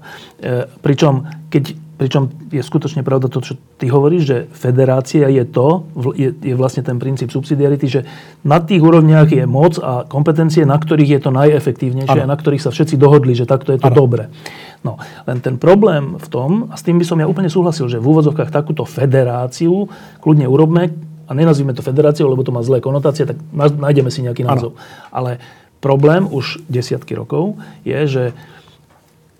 [0.81, 5.85] pričom, keď, pričom je skutočne pravda to, čo ty hovoríš, že federácia je to,
[6.17, 8.01] je, je vlastne ten princíp subsidiarity, že
[8.41, 12.25] na tých úrovniach je moc a kompetencie, na ktorých je to najefektívnejšie ano.
[12.25, 14.01] a na ktorých sa všetci dohodli, že takto je to ano.
[14.01, 14.33] dobre.
[14.81, 14.97] No,
[15.29, 18.09] len ten problém v tom, a s tým by som ja úplne súhlasil, že v
[18.17, 19.85] úvodzovkách takúto federáciu
[20.25, 20.89] kľudne urobme,
[21.29, 24.73] a nenazvime to federáciou, lebo to má zlé konotácie, tak nájdeme si nejaký názov.
[24.75, 24.81] Ano.
[25.13, 25.31] Ale
[25.79, 27.55] problém už desiatky rokov
[27.87, 28.23] je, že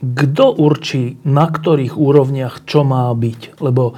[0.01, 3.61] kto určí, na ktorých úrovniach čo má byť.
[3.61, 3.93] Lebo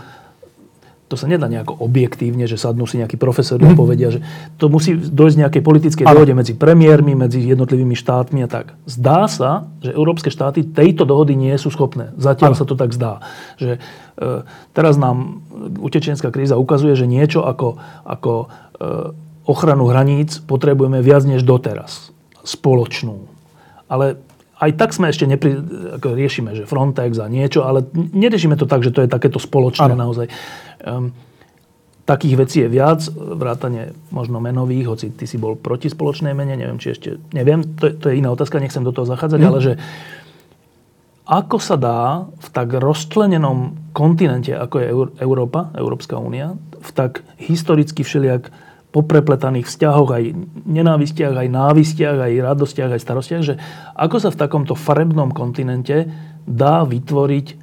[1.13, 3.77] to sa nedá nejako objektívne, že sadnú si nejakí profesori a mhm.
[3.77, 4.25] povedia, že
[4.57, 8.73] to musí dojsť nejakej politickej dohode medzi premiérmi, medzi jednotlivými štátmi a tak.
[8.89, 12.17] Zdá sa, že európske štáty tejto dohody nie sú schopné.
[12.17, 12.59] Zatiaľ ano.
[12.59, 13.21] sa to tak zdá.
[13.61, 14.41] Že, e,
[14.73, 17.77] teraz nám utečenská kríza ukazuje, že niečo ako,
[18.09, 18.45] ako e,
[19.45, 22.09] ochranu hraníc potrebujeme viac než doteraz.
[22.41, 23.29] Spoločnú.
[23.85, 24.17] Ale
[24.63, 25.59] aj tak sme ešte nepri,
[25.99, 29.91] ako riešime, že Frontex a niečo, ale neriešime to tak, že to je takéto spoločné
[29.91, 30.09] ano.
[30.09, 30.31] naozaj.
[30.83, 31.11] Um,
[32.03, 36.75] takých vecí je viac, vrátane možno menových, hoci ty si bol proti spoločnej mene, neviem,
[36.75, 39.47] či ešte, neviem, to, to je iná otázka, nechcem do toho zachádzať, mm.
[39.47, 39.73] ale že
[41.23, 44.87] ako sa dá v tak rozčlenenom kontinente, ako je
[45.23, 48.51] Európa, Európska únia, v tak historicky všelijak
[48.93, 50.23] poprepletaných vzťahoch, aj
[50.69, 53.57] nenávistiach, aj návistiach, aj radostiach, aj starostiach, že
[53.97, 56.05] ako sa v takomto farebnom kontinente
[56.45, 57.57] dá vytvoriť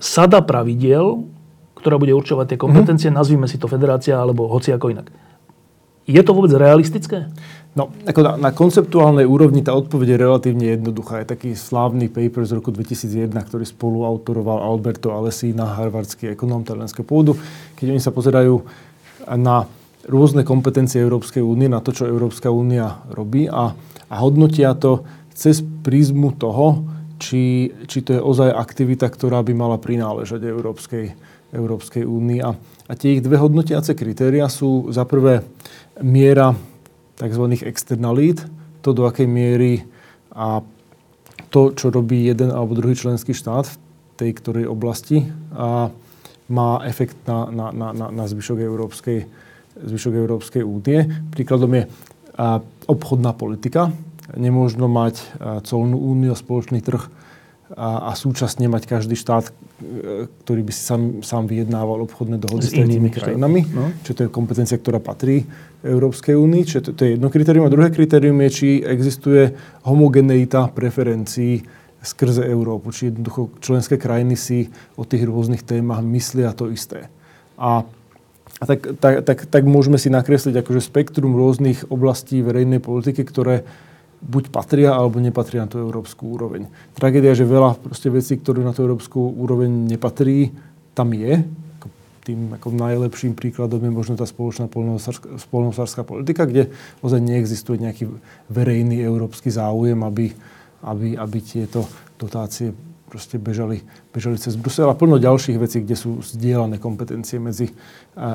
[0.00, 1.28] sada pravidiel,
[1.76, 3.20] ktorá bude určovať tie kompetencie, mm-hmm.
[3.20, 5.12] nazvime si to federácia alebo hoci ako inak.
[6.08, 7.28] Je to vôbec realistické?
[7.76, 11.22] No, ako na, na konceptuálnej úrovni tá odpoveď je relatívne jednoduchá.
[11.22, 17.06] Je taký slávny paper z roku 2001, ktorý spolu autoroval Alberto Alessina, harvardský ekonóm talianského
[17.06, 17.38] pôvodu.
[17.78, 18.64] Keď oni sa pozerajú
[19.38, 19.70] na
[20.08, 23.74] rôzne kompetencie Európskej únie, na to, čo Európska únia robí a,
[24.08, 26.84] a hodnotia to cez prízmu toho,
[27.20, 31.12] či, či to je ozaj aktivita, ktorá by mala prináležať Európskej,
[31.52, 32.40] Európskej únii.
[32.40, 32.56] A,
[32.88, 35.44] a tie ich dve hodnotiace kritéria sú za prvé
[36.00, 36.56] miera
[37.20, 37.44] tzv.
[37.68, 38.40] externalít,
[38.80, 39.84] to do akej miery
[40.32, 40.64] a
[41.52, 43.76] to, čo robí jeden alebo druhý členský štát v
[44.16, 45.92] tej ktorej oblasti, a
[46.50, 49.18] má efekt na, na, na, na, zvyšok Európskej,
[49.78, 51.06] zvyšok Európskej únie.
[51.30, 51.82] Príkladom je
[52.88, 53.94] obchodná politika.
[54.34, 55.20] Nemôžno mať
[55.66, 57.10] colnú úniu, spoločný trh
[57.76, 62.66] a, a súčasne mať každý štát, e, ktorý by si sám, sám vyjednával obchodné dohody
[62.66, 63.62] s, s krajinami.
[63.70, 63.94] No.
[64.02, 65.46] Čo to je kompetencia, ktorá patrí
[65.86, 66.62] Európskej únii.
[66.66, 67.70] Čiže to, to je jedno kritérium.
[67.70, 69.54] A druhé kritérium je, či existuje
[69.86, 71.62] homogeneita preferencií
[72.02, 72.90] skrze Európu.
[72.90, 74.66] Či jednoducho členské krajiny si
[74.98, 77.06] o tých rôznych témach myslia to isté.
[77.54, 77.86] A
[78.60, 83.64] a tak, tak, tak, tak môžeme si nakresliť akože spektrum rôznych oblastí verejnej politiky, ktoré
[84.20, 86.68] buď patria alebo nepatria na tú európsku úroveň.
[86.92, 90.52] Tragédia, že veľa proste vecí, ktoré na tú európsku úroveň nepatrí,
[90.92, 91.40] tam je.
[92.28, 96.68] Tým ako najlepším príkladom je možno tá spoločná polnohospodárska politika, kde
[97.00, 98.12] ozaj neexistuje nejaký
[98.52, 100.36] verejný európsky záujem, aby,
[100.84, 101.88] aby, aby tieto
[102.20, 102.76] dotácie
[103.10, 103.82] proste bežali,
[104.14, 107.74] bežali cez Brusel a plno ďalších vecí, kde sú zdieľané kompetencie medzi,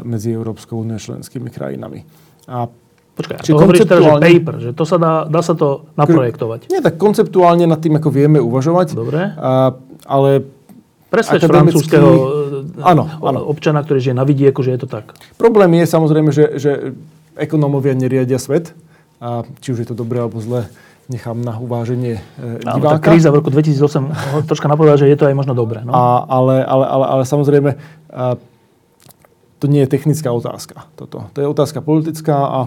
[0.03, 2.03] medzi Európskou úniou a členskými krajinami.
[2.51, 2.67] A
[3.15, 6.67] Počkaj, to hovoríš teraz, že paper, že to sa dá, dá sa to naprojektovať.
[6.67, 8.91] Nie, tak konceptuálne nad tým ako vieme uvažovať.
[8.91, 9.31] Dobre.
[9.39, 9.71] A,
[10.03, 10.43] ale
[11.07, 12.19] Presvedč francúzského e,
[12.83, 13.39] áno, áno.
[13.47, 15.15] občana, ktorý žije na vidieku, že je to tak.
[15.39, 16.71] Problém je samozrejme, že, že
[17.39, 18.75] ekonómovia neriadia svet.
[19.23, 20.67] A či už je to dobré alebo zlé,
[21.07, 22.97] nechám na uváženie e, áno, diváka.
[22.97, 25.85] tá kríza v roku 2008 troška napovedala, že je to aj možno dobré.
[25.85, 25.93] No?
[25.93, 27.71] A, ale, ale, ale, ale samozrejme,
[28.09, 28.37] a,
[29.61, 30.89] to nie je technická otázka.
[30.97, 31.29] Toto.
[31.33, 32.59] To je otázka politická a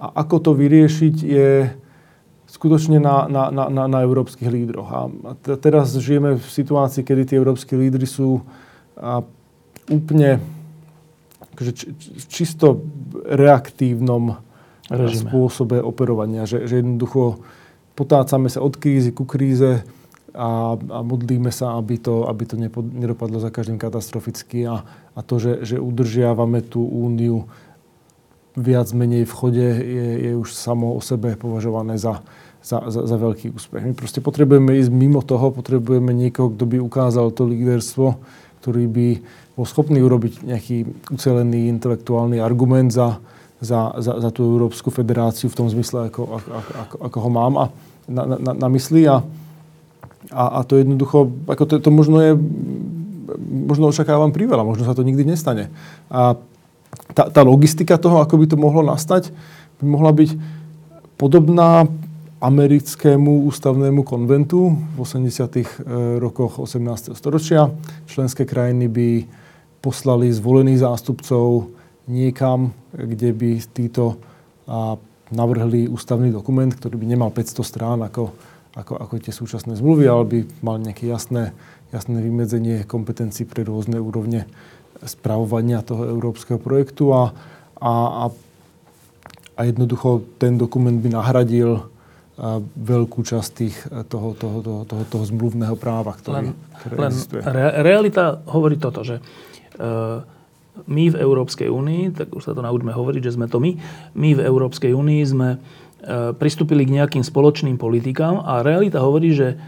[0.00, 1.68] a ako to vyriešiť je
[2.48, 4.88] skutočne na, na, na, na, na európskych lídroch.
[4.88, 5.00] A
[5.44, 8.40] t- teraz žijeme v situácii, kedy tie európsky lídry sú
[8.96, 9.20] a,
[9.92, 10.40] úplne
[11.52, 11.86] akože či,
[12.26, 12.80] čisto
[13.28, 14.40] reaktívnom
[14.90, 15.30] Režime.
[15.30, 16.44] spôsobe operovania.
[16.44, 17.38] Že, že jednoducho
[17.94, 19.86] potácame sa od krízy ku kríze
[20.34, 24.82] a, a modlíme sa, aby to, aby to nepo, nedopadlo za každým katastroficky a,
[25.14, 27.46] a to, že, že udržiavame tú úniu
[28.58, 32.22] viac menej v chode je, je už samo o sebe považované za,
[32.62, 33.82] za, za, za veľký úspech.
[33.82, 38.18] My proste potrebujeme ísť mimo toho, potrebujeme niekoho, kto by ukázal to líderstvo,
[38.62, 39.08] ktorý by
[39.54, 40.76] bol schopný urobiť nejaký
[41.14, 43.22] ucelený intelektuálny argument za,
[43.60, 47.54] za, za, za tú Európsku federáciu v tom zmysle, ako, ako, ako, ako ho mám
[47.60, 47.64] a
[48.08, 49.04] na, na, na mysli.
[49.04, 49.20] A,
[50.32, 52.32] a, a to jednoducho, ako to, to možno je,
[53.46, 55.68] možno očakávam priveľa, možno sa to nikdy nestane.
[56.08, 56.40] A
[57.12, 59.30] tá, tá logistika toho, ako by to mohlo nastať,
[59.78, 60.30] by mohla byť
[61.20, 61.84] podobná
[62.40, 65.28] americkému ústavnému konventu v 80.
[65.60, 65.64] E,
[66.16, 67.12] rokoch 18.
[67.12, 67.68] storočia.
[68.08, 69.08] Členské krajiny by
[69.84, 71.68] poslali zvolených zástupcov
[72.10, 74.18] niekam, kde by títo
[75.30, 78.34] navrhli ústavný dokument, ktorý by nemal 500 strán ako,
[78.74, 81.54] ako, ako tie súčasné zmluvy, ale by mal nejaké jasné,
[81.94, 84.50] jasné vymedzenie kompetencií pre rôzne úrovne
[85.06, 87.30] spravovania toho európskeho projektu a,
[87.78, 88.24] a, a,
[89.56, 91.88] a jednoducho ten dokument by nahradil
[92.76, 93.76] veľkú časť tých,
[94.08, 97.40] toho, toho, toho, toho, toho zmluvného práva, ktoré, len, ktoré len existuje.
[97.44, 99.20] Re, realita hovorí toto, že
[99.76, 100.24] uh,
[100.86, 103.76] my v Európskej únii, tak už sa to naučme hovoriť, že sme to my,
[104.16, 109.60] my v Európskej únii sme uh, pristúpili k nejakým spoločným politikám a realita hovorí, že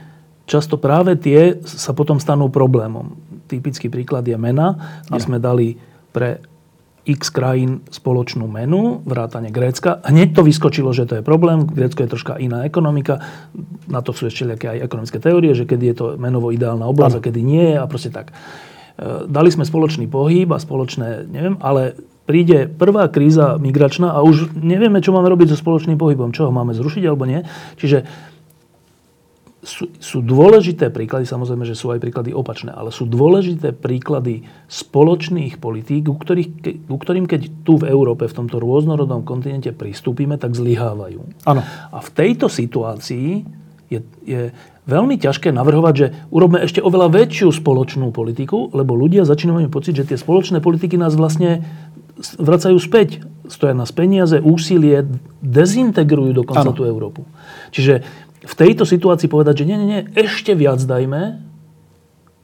[0.48, 4.80] často práve tie sa potom stanú problémom typický príklad je mena,
[5.12, 5.20] ano.
[5.20, 5.76] sme dali
[6.16, 6.40] pre
[7.02, 9.98] x krajín spoločnú menu, vrátane Grécka.
[10.06, 11.66] Hneď to vyskočilo, že to je problém.
[11.66, 13.18] Grécko je troška iná ekonomika.
[13.90, 17.24] Na to sú ešte aj ekonomické teórie, že kedy je to menovo ideálna oblasť a
[17.26, 18.30] kedy nie a proste tak.
[19.26, 25.02] Dali sme spoločný pohyb a spoločné, neviem, ale príde prvá kríza migračná a už nevieme,
[25.02, 26.30] čo máme robiť so spoločným pohybom.
[26.30, 27.42] Čo ho máme zrušiť alebo nie.
[27.76, 28.06] Čiže
[29.62, 35.62] sú, sú dôležité príklady, samozrejme, že sú aj príklady opačné, ale sú dôležité príklady spoločných
[35.62, 36.50] politík, u, ktorých,
[36.90, 41.46] u ktorým keď tu v Európe, v tomto rôznorodnom kontinente pristúpime, tak zlyhávajú.
[41.46, 41.62] Áno.
[41.94, 43.46] A v tejto situácii
[43.86, 44.50] je, je
[44.86, 50.08] veľmi ťažké navrhovať, že urobme ešte oveľa väčšiu spoločnú politiku, lebo ľudia začínajú pocit, že
[50.08, 51.62] tie spoločné politiky nás vlastne
[52.38, 53.22] vracajú späť.
[53.46, 55.06] Stoja nás peniaze, úsilie,
[55.42, 56.76] dezintegrujú dokonca ano.
[56.76, 57.26] tú Európu.
[57.70, 58.02] Čiže
[58.42, 61.52] v tejto situácii povedať, že nie, nie, nie, ešte viac dajme,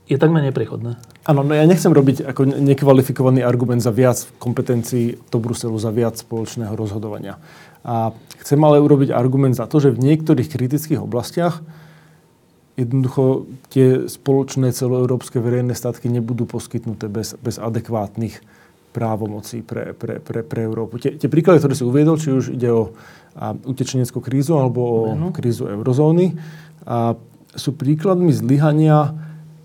[0.09, 0.96] je takmer neprechodné.
[1.29, 6.16] Áno, no ja nechcem robiť ako nekvalifikovaný argument za viac kompetencií do Bruselu, za viac
[6.16, 7.37] spoločného rozhodovania.
[7.85, 11.61] A chcem ale urobiť argument za to, že v niektorých kritických oblastiach
[12.78, 18.38] jednoducho tie spoločné celoeurópske verejné statky nebudú poskytnuté bez, bez adekvátnych
[18.94, 21.02] právomocí pre, pre, pre, pre Európu.
[21.02, 22.94] Tie, tie príklady, ktoré si uviedol, či už ide o
[23.34, 25.28] a, utečeneckú krízu alebo o ano.
[25.34, 26.38] krízu eurozóny,
[26.86, 27.18] a,
[27.58, 29.12] sú príkladmi zlyhania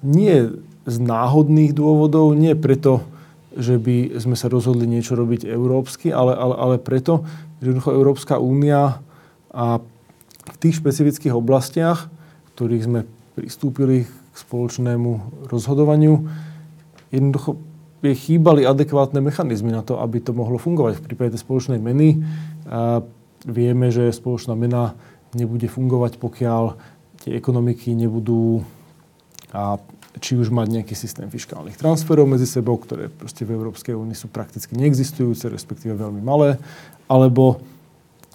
[0.01, 0.49] nie
[0.83, 3.05] z náhodných dôvodov, nie preto,
[3.53, 7.23] že by sme sa rozhodli niečo robiť európsky, ale, ale, ale preto,
[7.61, 8.99] že Európska únia
[9.53, 9.79] a
[10.43, 12.11] v tých špecifických oblastiach,
[12.53, 12.99] ktorých sme
[13.33, 16.29] pristúpili k spoločnému rozhodovaniu,
[17.09, 17.57] jednoducho
[18.03, 20.99] chýbali adekvátne mechanizmy na to, aby to mohlo fungovať.
[20.99, 22.19] V prípade tej spoločnej meny
[22.67, 22.99] a
[23.47, 24.95] vieme, že spoločná mena
[25.31, 26.75] nebude fungovať, pokiaľ
[27.23, 28.61] tie ekonomiky nebudú
[29.55, 29.79] a
[30.19, 34.29] či už mať nejaký systém fiskálnych transferov medzi sebou, ktoré proste v Európskej únii sú
[34.29, 36.61] prakticky neexistujúce, respektíve veľmi malé,
[37.09, 37.63] alebo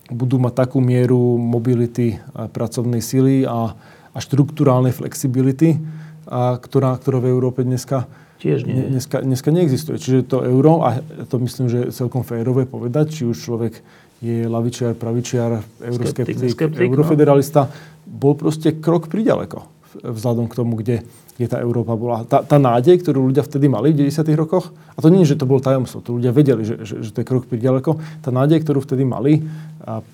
[0.09, 3.76] budú mať takú mieru mobility pracovnej sily a,
[4.18, 5.78] a štruktúrálnej flexibility,
[6.26, 8.87] a ktorá, ktorá v Európe dneska Tiež nie.
[8.87, 9.98] Dneska, dneska neexistuje.
[9.98, 13.83] Čiže to euro, a to myslím, že je celkom férové povedať, či už človek
[14.22, 16.87] je lavičiar, pravičiar, euroskeptik, skeptik, no.
[16.87, 17.74] eurofederalista, no.
[18.07, 21.02] bol proste krok priďaleko vzhľadom k tomu, kde,
[21.35, 22.22] kde tá Európa bola.
[22.31, 24.22] Tá, tá nádej, ktorú ľudia vtedy mali v 90.
[24.38, 27.11] rokoch, a to nie je, že to bol tajomstvo, to ľudia vedeli, že, že, že
[27.11, 29.42] to je krok priďaleko, tá nádej, ktorú vtedy mali,
[29.83, 30.04] a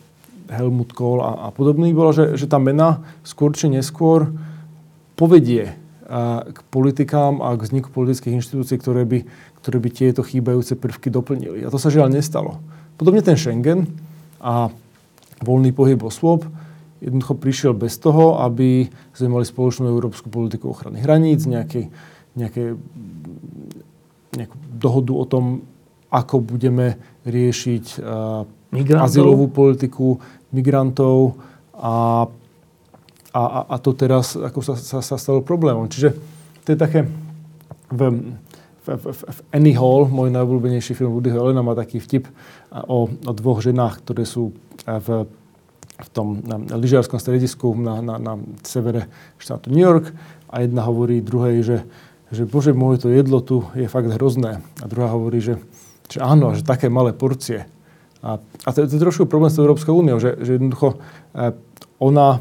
[0.55, 4.31] Helmut Kohl a, a podobný, bola, že, že tá mena skôr či neskôr
[5.19, 5.75] povedie
[6.45, 9.19] k politikám a k vzniku politických inštitúcií, ktoré by,
[9.64, 11.64] ktoré by tieto chýbajúce prvky doplnili.
[11.64, 12.61] A to sa žiaľ nestalo.
[13.01, 13.88] Podobne ten Schengen
[14.38, 14.69] a
[15.40, 16.45] voľný pohyb osôb
[17.01, 21.93] jednoducho prišiel bez toho, aby sme mali spoločnú európsku politiku ochrany hraníc, nejaké,
[22.33, 22.77] nejaké,
[24.33, 25.45] nejakú dohodu o tom,
[26.09, 26.97] ako budeme
[27.29, 28.47] riešiť uh,
[29.05, 30.23] azylovú politiku
[30.55, 31.35] migrantov
[31.75, 32.25] a
[33.35, 35.90] a, a, to teraz ako sa, sa, sa stalo problémom.
[35.90, 36.14] Čiže
[36.62, 37.11] to je také...
[37.90, 38.31] V,
[38.85, 42.31] v, v, v Annie Hall, môj najobľúbenejší film Woody Allena, má taký vtip
[42.71, 44.55] o, o dvoch ženách, ktoré sú
[44.87, 45.27] v,
[45.99, 49.11] v tom lyžiarskom stredisku na, na, na severe
[49.43, 50.14] štátu New York
[50.53, 51.79] a jedna hovorí druhej, že,
[52.31, 54.62] že bože môj, to jedlo tu je fakt hrozné.
[54.79, 55.59] A druhá hovorí, že,
[56.07, 57.67] že áno, že také malé porcie.
[58.25, 60.97] A, a to, to je trošku problém s Európskou úniou, že, že jednoducho
[61.37, 61.53] eh,
[62.01, 62.41] ona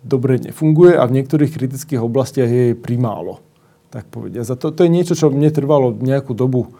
[0.00, 3.44] dobre nefunguje a v niektorých kritických oblastiach je primálo.
[3.92, 4.40] Tak povedia.
[4.40, 6.72] A to, to je niečo, čo mne trvalo nejakú dobu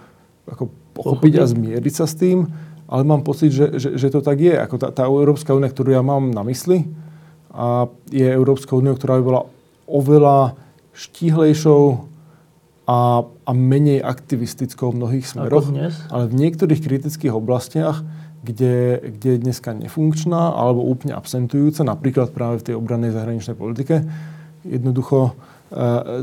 [0.48, 2.48] ako pochopiť a zmieriť sa s tým,
[2.87, 4.55] ale mám pocit, že, že, že to tak je.
[4.55, 6.87] Ako tá, tá Európska únia, ktorú ja mám na mysli,
[7.57, 9.42] a je Európska únia, ktorá by bola
[9.88, 10.61] oveľa
[10.92, 12.05] štíhlejšou
[12.87, 15.66] a, a menej aktivistickou v mnohých smeroch.
[16.11, 18.07] Ale v niektorých kritických oblastiach
[18.46, 24.07] kde, kde je dneska nefunkčná alebo úplne absentujúca, napríklad práve v tej obrannej zahraničnej politike,
[24.62, 25.35] jednoducho
[25.75, 26.22] e,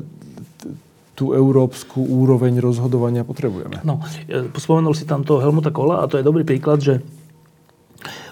[1.13, 3.83] tú európsku úroveň rozhodovania potrebujeme.
[3.83, 3.99] No,
[4.31, 7.03] e, spomenul si tam toho Helmuta Kola a to je dobrý príklad, že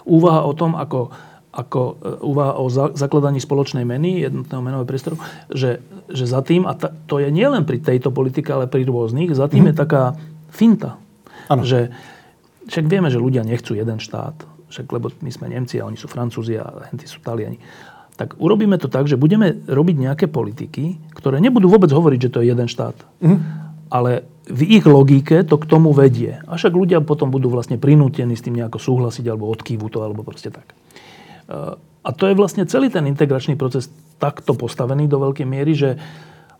[0.08, 1.12] úvaha o tom, ako,
[1.52, 5.20] ako e, úvaha o zakladaní spoločnej meny, jednotného menového priestoru,
[5.52, 9.36] že, že za tým, a ta, to je nielen pri tejto politike, ale pri rôznych,
[9.36, 9.70] za tým mm.
[9.72, 10.04] je taká
[10.48, 10.96] finta.
[11.52, 11.68] Ano.
[11.68, 11.92] Že
[12.72, 16.08] však vieme, že ľudia nechcú jeden štát, však, lebo my sme Nemci a oni sú
[16.08, 17.60] Francúzi a henty sú Taliani.
[18.16, 22.40] Tak urobíme to tak, že budeme robiť nejaké politiky, ktoré nebudú vôbec hovoriť, že to
[22.40, 22.96] je jeden štát.
[23.20, 23.40] Mm.
[23.92, 26.40] Ale v ich logike to k tomu vedie.
[26.48, 30.24] A však ľudia potom budú vlastne prinútení s tým nejako súhlasiť alebo odkývu to, alebo
[30.24, 30.72] proste tak.
[32.02, 35.90] A to je vlastne celý ten integračný proces takto postavený do veľkej miery, že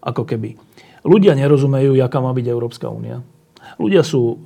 [0.02, 0.58] ako keby
[1.02, 3.26] ľudia nerozumejú, jaká má byť Európska únia
[3.78, 4.38] Ľudia sú um,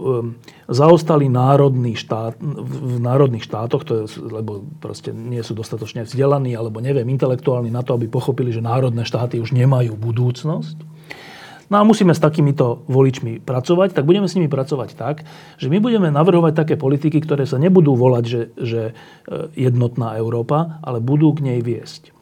[0.67, 6.83] zaostali národný štát, v národných štátoch, to je, lebo proste nie sú dostatočne vzdelaní, alebo
[6.83, 10.94] neviem, intelektuálni na to, aby pochopili, že národné štáty už nemajú budúcnosť.
[11.65, 15.25] No a musíme s takýmito voličmi pracovať, tak budeme s nimi pracovať tak,
[15.57, 18.93] že my budeme navrhovať také politiky, ktoré sa nebudú volať, že, že e,
[19.57, 22.13] jednotná Európa, ale budú k nej viesť.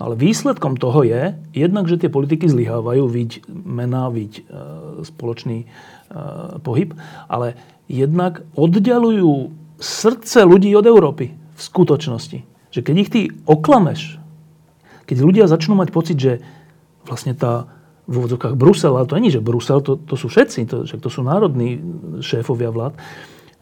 [0.00, 4.42] No ale výsledkom toho je jednak, že tie politiky zlyhávajú, viď mena, viď e,
[5.04, 5.66] spoločný e,
[6.64, 6.96] pohyb,
[7.28, 7.60] ale
[7.92, 12.38] jednak oddialujú srdce ľudí od Európy v skutočnosti.
[12.72, 14.16] Že keď ich ty oklameš,
[15.04, 16.40] keď ľudia začnú mať pocit, že
[17.04, 17.68] vlastne tá
[18.06, 21.22] v úvodzovkách Brusel, ale to nie, že Brusel, to, to sú všetci, to, to sú
[21.22, 21.78] národní
[22.18, 22.98] šéfovia vlád,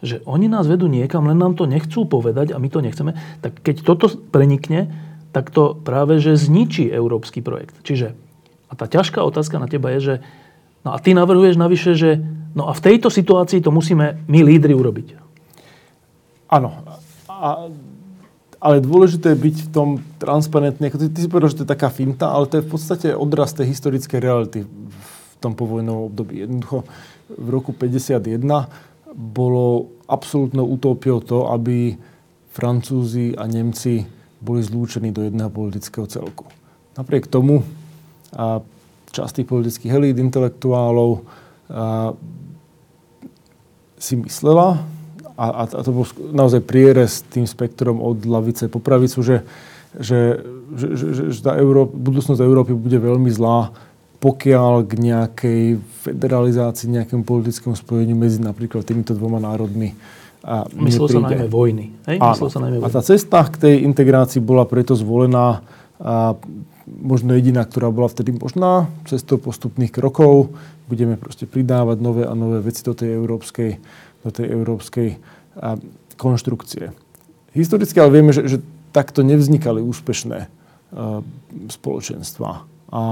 [0.01, 3.13] že oni nás vedú niekam, len nám to nechcú povedať a my to nechceme,
[3.45, 4.89] tak keď toto prenikne,
[5.31, 7.77] tak to práve že zničí európsky projekt.
[7.85, 8.17] Čiže,
[8.69, 10.15] a tá ťažká otázka na teba je, že
[10.89, 12.17] no a ty navrhuješ navyše, že
[12.57, 15.21] no a v tejto situácii to musíme my lídry urobiť.
[16.51, 16.83] Áno.
[17.31, 17.71] A
[18.61, 19.89] ale dôležité je byť v tom
[20.21, 20.93] transparentný.
[20.93, 23.57] Ty, ty si povedal, že to je taká finta, ale to je v podstate odraz
[23.57, 26.45] tej historickej reality v tom povojnovom období.
[26.45, 26.85] Jednoducho
[27.33, 28.21] v roku 51
[29.17, 31.97] bolo absolútnou utopiou to, aby
[32.53, 34.05] Francúzi a Nemci
[34.45, 36.45] boli zlúčení do jedného politického celku.
[37.01, 37.65] Napriek tomu
[38.37, 38.61] a
[39.11, 41.25] časť politických elít, intelektuálov
[41.73, 42.13] a,
[44.01, 45.00] si myslela,
[45.41, 46.05] a, a to bol
[46.37, 49.37] naozaj prierez tým spektrom od lavice po pravicu, že,
[49.97, 50.45] že,
[50.77, 53.73] že, že, že tá Európa, budúcnosť Európy bude veľmi zlá,
[54.21, 55.61] pokiaľ k nejakej
[56.05, 59.97] federalizácii, nejakému politickému spojeniu medzi napríklad týmito dvoma národmi
[60.45, 61.93] a Myslel sa najmä vojny.
[62.09, 62.17] Hej?
[62.21, 62.89] Myslel sa najmä vojny.
[62.89, 65.65] A tá cesta k tej integrácii bola preto zvolená
[66.01, 66.37] a
[66.89, 70.53] možno jediná, ktorá bola vtedy možná, cestou postupných krokov.
[70.89, 73.79] Budeme proste pridávať nové a nové veci do tej európskej
[74.25, 75.09] do tej európskej
[75.59, 75.77] a,
[76.21, 76.93] konštrukcie.
[77.57, 78.59] Historicky ale vieme, že, že
[78.93, 80.49] takto nevznikali úspešné a,
[81.71, 82.51] spoločenstva.
[82.91, 83.03] A,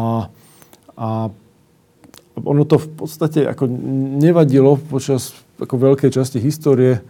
[0.99, 1.09] a
[2.39, 3.67] ono to v podstate ako
[4.23, 7.03] nevadilo počas ako veľkej časti histórie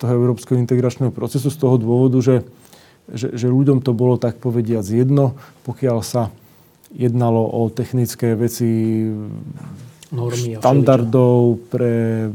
[0.00, 2.36] toho európskeho integračného procesu z toho dôvodu, že,
[3.12, 5.36] že, že ľuďom to bolo tak povediac jedno,
[5.68, 6.32] pokiaľ sa
[6.92, 8.68] jednalo o technické veci
[10.12, 11.92] normy štandardov pre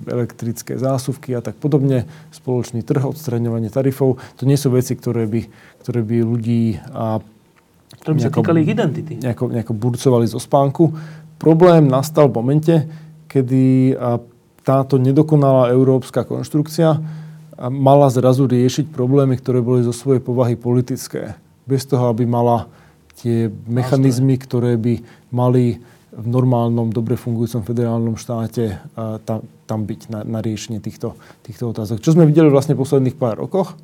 [0.10, 4.18] elektrické zásuvky a tak podobne, spoločný trh, odstraňovanie tarifov.
[4.42, 5.42] To nie sú veci, ktoré by,
[5.86, 7.22] ktoré by ľudí a
[8.02, 9.14] ktoré by sa týkali ich identity.
[9.22, 10.92] Nejako, nejako burcovali zo spánku.
[11.38, 12.76] Problém nastal v momente,
[13.30, 13.94] kedy
[14.66, 16.98] táto nedokonalá európska konštrukcia
[17.72, 21.38] mala zrazu riešiť problémy, ktoré boli zo svojej povahy politické.
[21.70, 22.70] Bez toho, aby mala
[23.18, 25.02] tie mechanizmy, ktoré by
[25.34, 25.82] mali
[26.18, 31.14] v normálnom, dobre fungujúcom federálnom štáte tam, tam byť na, na riešenie týchto,
[31.46, 32.02] týchto otázok.
[32.02, 33.78] Čo sme videli vlastne v posledných pár rokoch,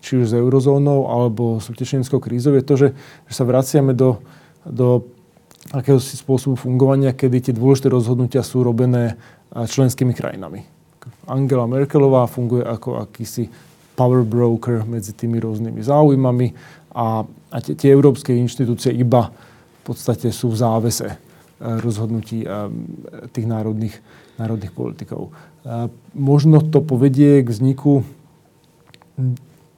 [0.00, 2.88] či už s eurozónou alebo s utečenskou krízou, je to, že,
[3.28, 4.16] že sa vraciame do,
[4.64, 5.04] do
[5.76, 9.20] akéhosi spôsobu fungovania, kedy tie dôležité rozhodnutia sú robené
[9.52, 10.64] členskými krajinami.
[11.28, 13.48] Angela Merkelová funguje ako akýsi
[13.92, 16.46] power broker medzi tými rôznymi záujmami
[16.96, 21.08] a, a tie, tie európske inštitúcie iba v podstate sú v závese
[21.60, 22.44] rozhodnutí
[23.30, 23.96] tých národných,
[24.36, 25.30] národných politikov.
[26.12, 28.02] Možno to povedie k vzniku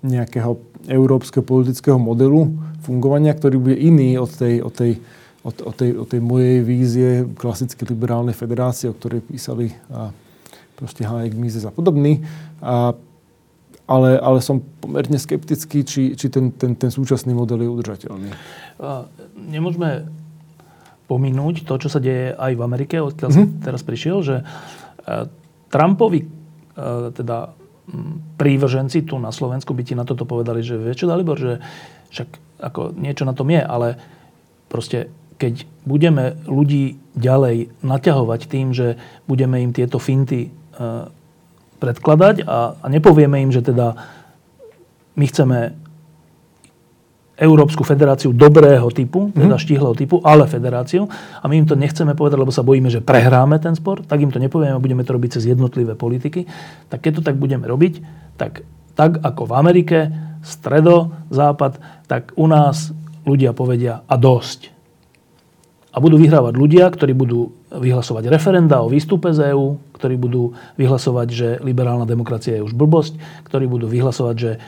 [0.00, 0.56] nejakého
[0.86, 2.54] európskeho politického modelu
[2.86, 4.92] fungovania, ktorý bude iný od tej, od tej,
[5.42, 10.14] od, od tej, od tej mojej vízie klasicky liberálnej federácie, o ktorej písali a
[10.76, 12.22] proste Hayek, Mises a podobný.
[12.62, 12.94] A,
[13.86, 18.30] ale, ale som pomerne skeptický, či, či ten, ten, ten súčasný model je udržateľný.
[19.34, 20.10] Nemôžeme
[21.06, 23.48] pominúť to, čo sa deje aj v Amerike, odkiaľ mm-hmm.
[23.56, 24.44] som teraz prišiel, že e,
[25.70, 26.28] Trumpovi e,
[27.14, 27.54] teda
[28.36, 31.62] prívrženci tu na Slovensku by ti na toto povedali, že vieš čo, Dalibor, že
[32.10, 32.28] však
[32.58, 33.94] ako niečo na tom je, ale
[34.66, 38.96] proste keď budeme ľudí ďalej naťahovať tým, že
[39.30, 40.50] budeme im tieto finty e,
[41.78, 43.94] predkladať a, a nepovieme im, že teda
[45.16, 45.58] my chceme
[47.36, 49.36] Európsku federáciu dobrého typu, mm.
[49.36, 51.04] teda štihlého typu, ale federáciu.
[51.40, 54.32] A my im to nechceme povedať, lebo sa bojíme, že prehráme ten spor, tak im
[54.32, 56.48] to nepovieme, budeme to robiť cez jednotlivé politiky.
[56.88, 58.00] Tak keď to tak budeme robiť,
[58.40, 58.64] tak,
[58.96, 59.98] tak ako v Amerike,
[60.40, 61.76] stredo, západ,
[62.08, 62.96] tak u nás
[63.28, 64.72] ľudia povedia a dosť.
[65.92, 71.28] A budú vyhrávať ľudia, ktorí budú vyhlasovať referenda o výstupe z EÚ, ktorí budú vyhlasovať,
[71.32, 73.16] že liberálna demokracia je už blbosť,
[73.48, 74.58] ktorí budú vyhlasovať, že e,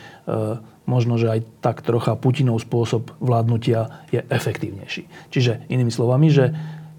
[0.89, 5.29] možno, že aj tak trocha Putinov spôsob vládnutia je efektívnejší.
[5.29, 6.49] Čiže inými slovami, že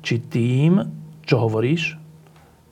[0.06, 0.86] či tým,
[1.26, 1.98] čo hovoríš,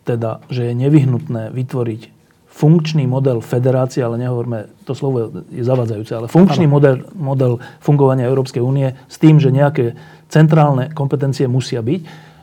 [0.06, 2.02] teda, že je nevyhnutné vytvoriť
[2.48, 8.58] funkčný model federácie, ale nehovorme, to slovo je zavadzajúce, ale funkčný model, model fungovania Európskej
[8.58, 9.94] únie s tým, že nejaké
[10.26, 12.00] centrálne kompetencie musia byť,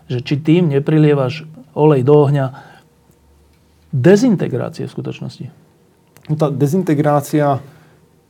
[0.07, 1.43] že či tým neprilievaš
[1.75, 2.45] olej do ohňa
[3.91, 5.45] dezintegrácie v skutočnosti.
[6.31, 7.59] No tá dezintegrácia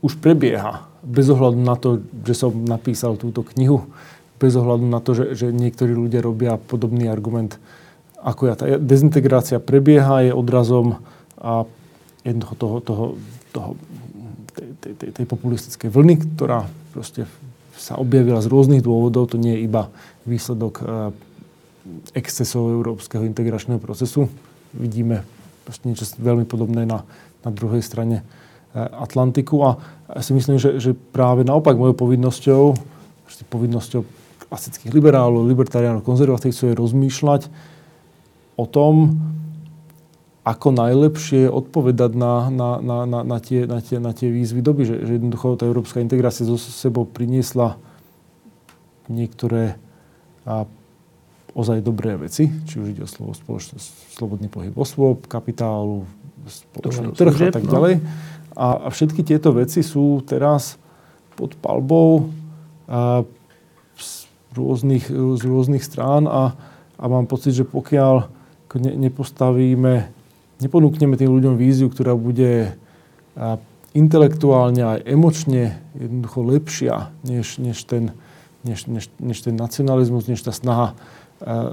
[0.06, 0.86] už prebieha.
[1.02, 3.90] Bez ohľadu na to, že som napísal túto knihu,
[4.38, 7.58] bez ohľadu na to, že, že niektorí ľudia robia podobný argument
[8.26, 8.54] ako ja.
[8.58, 10.98] Tá dezintegrácia prebieha, je odrazom
[11.38, 11.70] a
[12.26, 13.06] jednoho toho, toho,
[13.54, 13.70] toho
[14.58, 17.30] tej, tej, tej, populistickej vlny, ktorá proste
[17.78, 19.30] sa objavila z rôznych dôvodov.
[19.30, 19.94] To nie je iba
[20.26, 20.88] výsledok eh,
[22.18, 24.26] excesov európskeho integračného procesu.
[24.74, 25.22] Vidíme
[25.86, 27.06] niečo veľmi podobné na,
[27.46, 29.62] na druhej strane eh, Atlantiku.
[29.70, 32.64] A ja si myslím, že, že práve naopak mojou povinnosťou,
[33.50, 34.06] povinnosťou
[34.46, 37.42] klasických liberálov, libertariánov, konzervatívcov je rozmýšľať
[38.56, 39.18] o tom,
[40.46, 44.86] ako najlepšie odpovedať na, na, na, na, na, tie, na, tie, na tie výzvy doby.
[44.86, 47.82] Že, že jednoducho tá európska integrácia zo sebou priniesla
[49.10, 49.82] niektoré
[50.46, 50.70] a,
[51.58, 56.06] ozaj dobré veci, či už ide o slovo spoločnosť, slobodný pohyb osôb, kapitálu,
[56.46, 57.98] spoločný trh a tak no.
[58.56, 60.80] A, a všetky tieto veci sú teraz
[61.36, 62.32] pod palbou
[62.88, 63.24] a,
[64.00, 66.56] z, rôznych, z rôznych strán a,
[66.96, 68.32] a mám pocit, že pokiaľ
[68.80, 70.16] ne, nepostavíme
[70.60, 72.76] neponúkneme tým ľuďom víziu, ktorá bude
[73.96, 76.96] intelektuálne aj emočne jednoducho lepšia,
[77.28, 78.16] než, než, ten,
[78.64, 80.96] než, než, než ten nacionalizmus, než tá snaha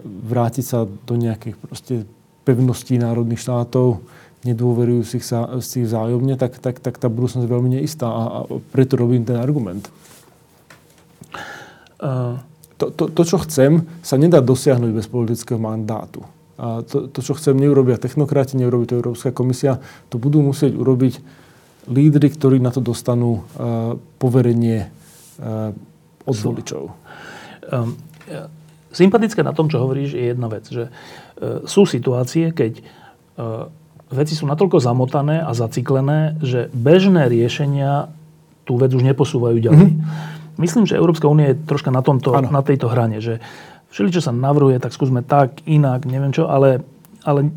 [0.02, 1.94] vrátiť sa do nejakých proste
[2.42, 4.02] pevností národných štátov,
[4.44, 8.98] nedôverujúcich sa si vzájomne, tak, tak, tak tá budúcnosť je veľmi neistá a, a preto
[8.98, 9.90] robím ten argument.
[11.98, 12.38] Uh...
[12.82, 16.26] To, to, to, čo chcem, sa nedá dosiahnuť bez politického mandátu.
[16.58, 19.78] A to, to, čo chcem, neurobia technokrati, neurobi to Európska komisia.
[20.10, 21.22] To budú musieť urobiť
[21.86, 25.70] lídry, ktorí na to dostanú uh, poverenie uh,
[26.26, 26.90] od voličov.
[27.70, 27.94] Um,
[28.90, 33.70] sympatické na tom, čo hovoríš, je jedna vec, že uh, sú situácie, keď uh,
[34.12, 38.12] veci sú natoľko zamotané a zaciklené, že bežné riešenia
[38.62, 39.88] tú vec už neposúvajú ďalej.
[39.90, 40.60] Mm-hmm.
[40.60, 43.40] Myslím, že Európska únia je troška na, tomto, na tejto hrane, že
[43.90, 46.84] všeli, čo sa navrhuje, tak skúsme tak, inak, neviem čo, ale,
[47.24, 47.50] ale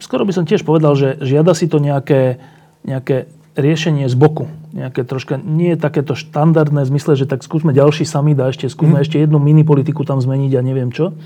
[0.00, 2.40] skoro by som tiež povedal, že žiada si to nejaké,
[2.84, 3.28] nejaké
[3.58, 4.46] riešenie z boku.
[4.70, 8.70] Nejaké troška, nie je takéto štandardné v zmysle, že tak skúsme ďalší summit a ešte
[8.70, 9.04] skúsme mm.
[9.04, 11.16] ešte jednu mini politiku tam zmeniť a neviem čo.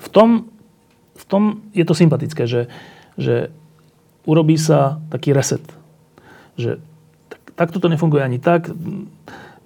[0.00, 0.48] V tom,
[1.18, 1.42] v tom
[1.76, 2.72] je to sympatické, že,
[3.16, 3.52] že
[4.24, 5.62] urobí sa taký reset.
[6.60, 6.80] Že
[7.28, 8.72] tak, takto to nefunguje ani tak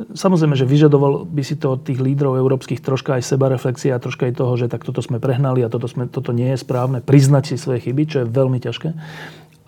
[0.00, 4.32] Samozrejme, že vyžadoval by si to od tých lídrov európskych troška aj sebareflexia a troška
[4.32, 7.04] aj toho, že tak toto sme prehnali a toto, sme, toto nie je správne.
[7.04, 8.96] Priznať si svoje chyby, čo je veľmi ťažké.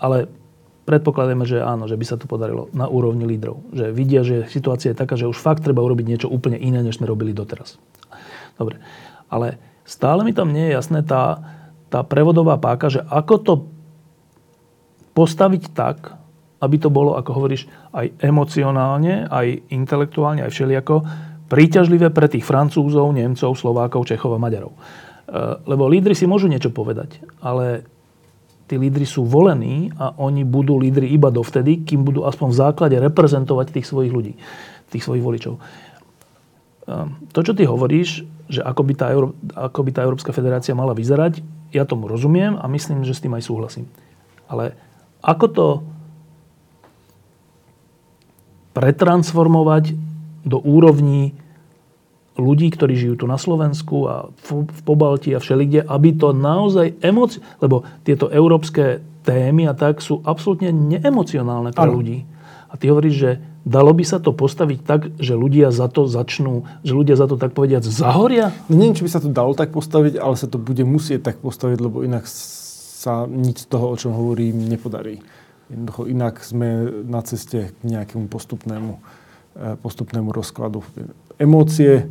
[0.00, 0.32] Ale
[0.88, 3.60] predpokladáme, že áno, že by sa to podarilo na úrovni lídrov.
[3.76, 6.96] Že vidia, že situácia je taká, že už fakt treba urobiť niečo úplne iné, než
[6.96, 7.76] sme robili doteraz.
[8.56, 8.80] Dobre.
[9.28, 11.44] Ale stále mi tam nie je jasné tá,
[11.92, 13.54] tá prevodová páka, že ako to
[15.12, 16.16] postaviť tak,
[16.62, 21.02] aby to bolo, ako hovoríš, aj emocionálne, aj intelektuálne, aj všelijako
[21.52, 24.72] príťažlivé pre tých Francúzov, Nemcov, Slovákov, Čechov a Maďarov.
[24.72, 24.78] E,
[25.68, 27.84] lebo lídry si môžu niečo povedať, ale
[28.64, 32.96] tí lídry sú volení a oni budú lídry iba dovtedy, kým budú aspoň v základe
[32.96, 34.32] reprezentovať tých svojich ľudí,
[34.88, 35.60] tých svojich voličov.
[35.60, 35.60] E,
[37.36, 40.96] to, čo ty hovoríš, že ako by, tá Euró- ako by tá Európska federácia mala
[40.96, 43.84] vyzerať, ja tomu rozumiem a myslím, že s tým aj súhlasím.
[44.48, 44.72] Ale
[45.22, 45.68] ako to
[48.74, 49.94] pretransformovať
[50.42, 51.38] do úrovní
[52.34, 54.14] ľudí, ktorí žijú tu na Slovensku a
[54.48, 57.38] v, Pobalti a všelikde, aby to naozaj emoci...
[57.60, 62.00] Lebo tieto európske témy a tak sú absolútne neemocionálne pre ano.
[62.00, 62.24] ľudí.
[62.72, 63.30] A ty hovoríš, že
[63.68, 67.36] dalo by sa to postaviť tak, že ľudia za to začnú, že ľudia za to
[67.36, 68.50] tak povediať zahoria?
[68.66, 71.36] No, neviem, či by sa to dalo tak postaviť, ale sa to bude musieť tak
[71.44, 72.24] postaviť, lebo inak
[73.02, 75.18] sa nič z toho, o čom hovorím, nepodarí.
[75.66, 78.92] Jednoducho inak sme na ceste k nejakému postupnému,
[79.58, 80.86] e, postupnému rozkladu.
[81.42, 82.06] Emócie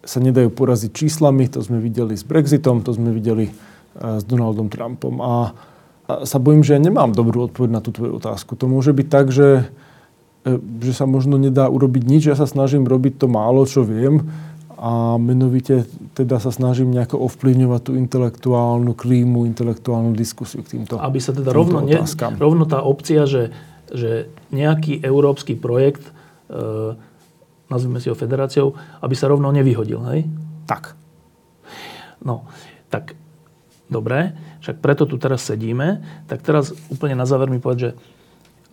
[0.00, 3.52] sa nedajú poraziť číslami, to sme videli s Brexitom, to sme videli e,
[4.00, 5.20] s Donaldom Trumpom.
[5.20, 5.52] A,
[6.24, 8.56] sa bojím, že ja nemám dobrú odpoveď na tú tvoju otázku.
[8.56, 9.68] To môže byť tak, že,
[10.48, 12.22] e, že sa možno nedá urobiť nič.
[12.32, 14.24] Ja sa snažím robiť to málo, čo viem
[14.78, 21.18] a menovite teda sa snažím nejako ovplyvňovať tú intelektuálnu klímu, intelektuálnu diskusiu k týmto Aby
[21.18, 21.98] sa teda rovno, ne,
[22.38, 23.50] rovno tá opcia, že,
[23.90, 26.06] že nejaký európsky projekt,
[26.46, 26.94] e,
[27.66, 30.30] nazvime si ho federáciou, aby sa rovno nevyhodil, hej?
[30.70, 30.94] Tak.
[32.22, 32.46] No,
[32.86, 33.18] tak
[33.90, 37.92] dobre, však preto tu teraz sedíme, tak teraz úplne na záver mi povedz, že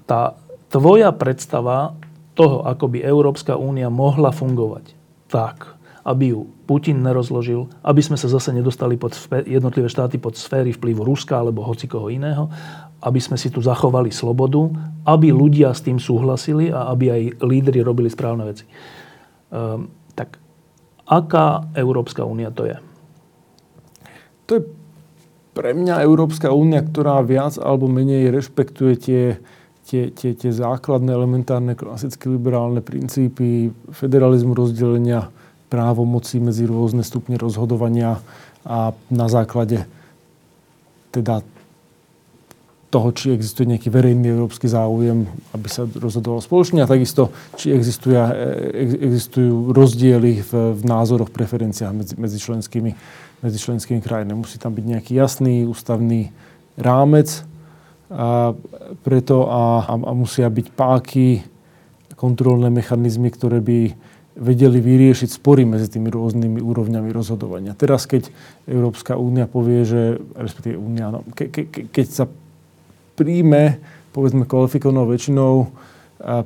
[0.06, 0.38] tá
[0.70, 1.98] tvoja predstava
[2.38, 4.96] toho, ako by Európska únia mohla fungovať
[5.36, 5.75] tak,
[6.06, 9.18] aby ju Putin nerozložil, aby sme sa zase nedostali pod
[9.50, 12.46] jednotlivé štáty pod sféry vplyvu Ruska alebo hoci koho iného,
[13.02, 14.70] aby sme si tu zachovali slobodu,
[15.10, 18.70] aby ľudia s tým súhlasili a aby aj lídry robili správne veci.
[19.50, 20.38] Um, tak
[21.10, 22.78] aká Európska únia to je?
[24.46, 24.62] To je
[25.58, 29.24] pre mňa Európska únia, ktorá viac alebo menej rešpektuje tie,
[29.90, 35.34] tie, tie, tie základné, elementárne, klasické liberálne princípy federalizmu rozdelenia
[35.76, 38.24] právomocí medzi rôzne stupne rozhodovania
[38.64, 39.84] a na základe
[41.12, 41.44] teda
[42.88, 48.16] toho, či existuje nejaký verejný európsky záujem, aby sa rozhodoval spoločne a takisto, či existujú,
[49.04, 52.96] existujú rozdiely v, v názoroch, preferenciách medzi, medzi členskými
[53.46, 54.42] medzi členskými krajinami.
[54.42, 56.34] Musí tam byť nejaký jasný ústavný
[56.82, 57.46] rámec
[58.10, 58.58] a
[59.06, 61.46] preto a, a, a musia byť páky,
[62.16, 63.94] kontrolné mechanizmy, ktoré by
[64.36, 67.72] vedeli vyriešiť spory medzi tými rôznymi úrovňami rozhodovania.
[67.72, 68.28] Teraz, keď
[68.68, 72.26] Európska únia povie, že, respektíve únia, no, ke, ke, keď sa
[73.16, 73.80] príjme,
[74.12, 75.72] povedzme, kvalifikovanou väčšinou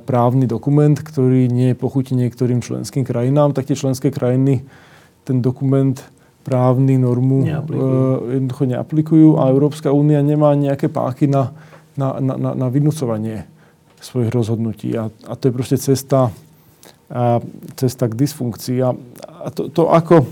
[0.06, 4.66] právny dokument, ktorý nie je pochutí niektorým členským krajinám, tak tie členské krajiny
[5.22, 5.94] ten dokument
[6.42, 7.86] právny normu neaplikujú.
[7.86, 11.52] Uh, jednoducho neaplikujú a Európska únia nemá nejaké páky na,
[11.94, 13.46] na, na, na, na vynúcovanie
[14.00, 14.96] svojich rozhodnutí.
[14.96, 16.32] A, a to je proste cesta,
[17.10, 17.42] a,
[17.74, 18.78] cesta k dysfunkcii.
[18.80, 18.94] A,
[19.44, 20.24] a to, to, ako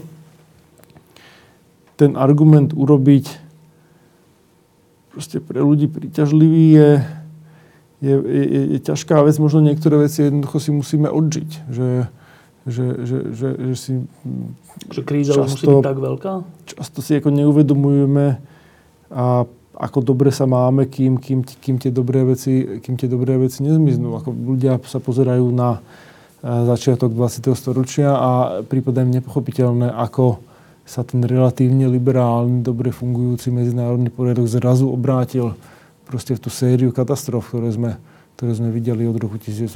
[1.99, 3.27] ten argument urobiť
[5.11, 6.91] proste pre ľudí príťažlivý je,
[8.07, 9.35] je, je, je ťažká vec.
[9.43, 11.51] Možno niektoré veci jednoducho si musíme odžiť.
[11.67, 11.89] Že,
[12.71, 13.93] že, že, že, že si
[14.95, 16.33] že kríza často, musí byť tak veľká?
[16.71, 18.39] Často si ako neuvedomujeme,
[19.09, 19.49] a
[19.79, 24.15] ako dobre sa máme, kým, kým, kým, tie dobré veci, kým tie dobré veci nezmiznú.
[24.19, 25.81] Ako ľudia sa pozerajú na
[26.43, 27.51] začiatok 20.
[27.59, 28.31] storočia a
[28.63, 30.39] prípada im nepochopiteľné, ako
[30.89, 35.53] sa ten relatívne liberálny, dobre fungujúci medzinárodný poriadok zrazu obrátil
[36.09, 38.01] proste v tú sériu katastrof, ktoré sme,
[38.41, 39.69] ktoré sme videli od roku 1914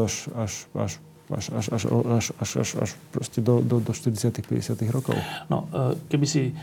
[0.00, 0.92] až, až, až
[1.32, 5.16] až, až, až, až, až, až, až proste do, do, do 40 50 rokov.
[5.48, 6.54] No, e, keby si e,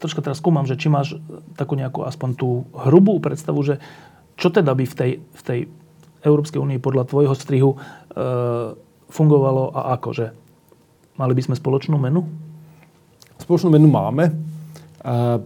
[0.00, 1.20] troška teraz skúmam, že či máš
[1.52, 3.76] takú nejakú aspoň tú hrubú predstavu, že
[4.40, 5.60] čo teda by v tej, v tej
[6.22, 7.78] Európskej únii podľa tvojho strihu e,
[9.08, 10.08] fungovalo a ako?
[10.14, 10.26] Že
[11.18, 12.26] mali by sme spoločnú menu?
[13.38, 14.34] Spoločnú menu máme.
[15.02, 15.38] A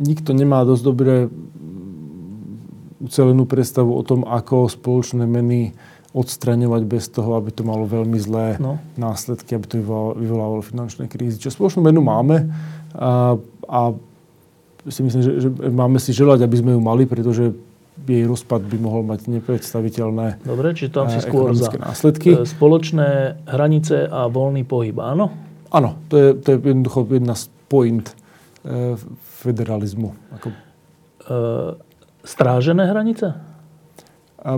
[0.00, 1.14] nikto nemá dosť dobré
[2.98, 5.76] ucelenú predstavu o tom, ako spoločné meny
[6.16, 8.80] odstraňovať bez toho, aby to malo veľmi zlé no.
[8.96, 9.76] následky, aby to
[10.16, 11.38] vyvolávalo finančné krízy.
[11.38, 12.48] Čiže spoločnú menu máme
[12.96, 13.36] a,
[13.68, 13.80] a
[14.88, 17.52] si myslím, že, že máme si želať, aby sme ju mali, pretože
[18.06, 22.40] jej rozpad by mohol mať nepredstaviteľné Dobre, čiže tam si skôr za následky.
[22.40, 25.34] E, spoločné hranice a voľný pohyb, áno?
[25.68, 28.96] Áno, to je, to je jednoducho jedna z point e,
[29.44, 30.16] federalizmu.
[30.40, 30.48] Ako...
[30.48, 30.56] E,
[32.24, 33.36] strážené hranice?
[34.40, 34.50] A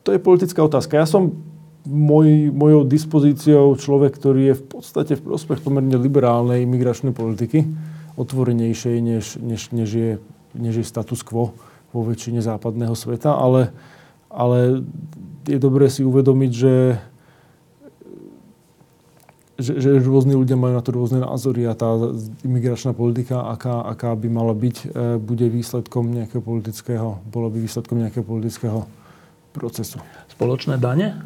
[0.00, 0.96] to je politická otázka.
[0.96, 1.36] Ja som
[1.84, 7.68] môj, mojou dispozíciou človek, ktorý je v podstate v prospech pomerne liberálnej imigračnej politiky,
[8.16, 10.10] otvorenejšej, než, než, než, je,
[10.56, 11.52] než je status quo
[11.90, 13.74] vo väčšine západného sveta, ale,
[14.30, 14.86] ale
[15.46, 16.76] je dobré si uvedomiť, že,
[19.58, 21.90] že, že rôzni ľudia majú na to rôzne názory a tá
[22.46, 24.86] imigračná politika, aká, aká by mala byť, e,
[25.18, 28.86] bude výsledkom nejakého politického, bolo by výsledkom nejakého politického
[29.50, 29.98] procesu.
[30.30, 31.18] Spoločné dane?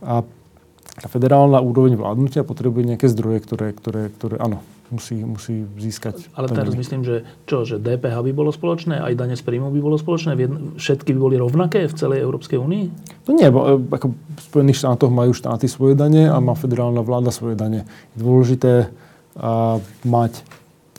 [0.00, 0.24] A
[1.00, 6.30] tá federálna úroveň vládnutia potrebuje nejaké zdroje, ktoré, ktoré, ktoré áno, musí, musí získať.
[6.34, 9.80] Ale teraz myslím, že čo, že DPH by bolo spoločné, aj dane z príjmu by
[9.80, 10.34] bolo spoločné,
[10.76, 12.84] všetky by boli rovnaké v celej Európskej únii?
[13.26, 17.00] No nie, bo, e, ako v Spojených štátoch majú štáty svoje dane a má federálna
[17.00, 17.86] vláda svoje dane.
[18.14, 18.72] Je dôležité
[19.38, 20.42] a, mať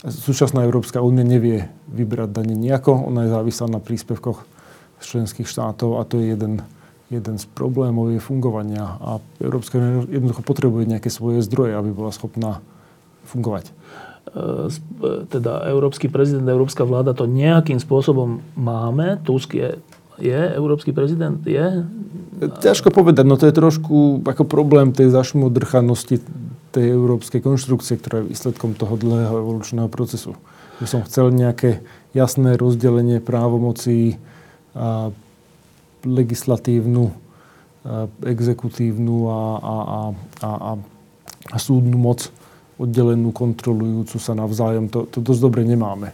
[0.02, 4.50] Súčasná Európska únia nevie vybrať dane nejako, ona je závislá na príspevkoch
[4.98, 6.66] členských štátov a to je jeden,
[7.14, 8.98] jeden z problémov jej fungovania.
[8.98, 12.66] A Európska únia jednoducho potrebuje nejaké svoje zdroje, aby bola schopná
[13.30, 13.70] fungovať.
[14.22, 14.70] E,
[15.28, 19.18] teda Európsky prezident, Európska vláda to nejakým spôsobom máme.
[19.26, 19.82] Tusk je,
[20.22, 21.42] je Európsky prezident?
[21.42, 21.84] Je?
[22.40, 26.22] Ťažko povedať, no to je trošku ako problém tej zašmodrchanosti
[26.72, 30.40] tej európskej konštrukcie, ktorá je výsledkom toho dlhého evolučného procesu.
[30.80, 31.84] Že som chcel nejaké
[32.16, 34.16] jasné rozdelenie právomocí,
[36.08, 37.12] legislatívnu,
[38.24, 40.00] exekutívnu a, a, a,
[40.48, 40.72] a,
[41.52, 42.32] a súdnu moc
[42.82, 44.90] oddelenú, kontrolujúcu sa navzájom.
[44.90, 46.12] To, to dosť dobre nemáme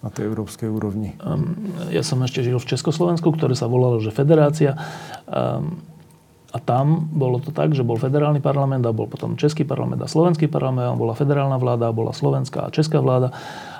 [0.00, 1.12] na tej európskej úrovni.
[1.20, 1.56] Um,
[1.92, 4.76] ja som ešte žil v Československu, ktoré sa volalo, že federácia.
[5.28, 5.80] Um,
[6.56, 10.08] A tam bolo to tak, že bol federálny parlament a bol potom český parlament a
[10.08, 13.28] slovenský parlament, a bola federálna vláda, a bola slovenská a česká vláda.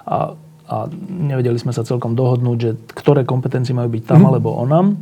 [0.04, 0.36] A,
[0.68, 0.76] a
[1.08, 4.28] nevedeli sme sa celkom dohodnúť, že ktoré kompetencie majú byť tam mm.
[4.28, 4.98] alebo onam.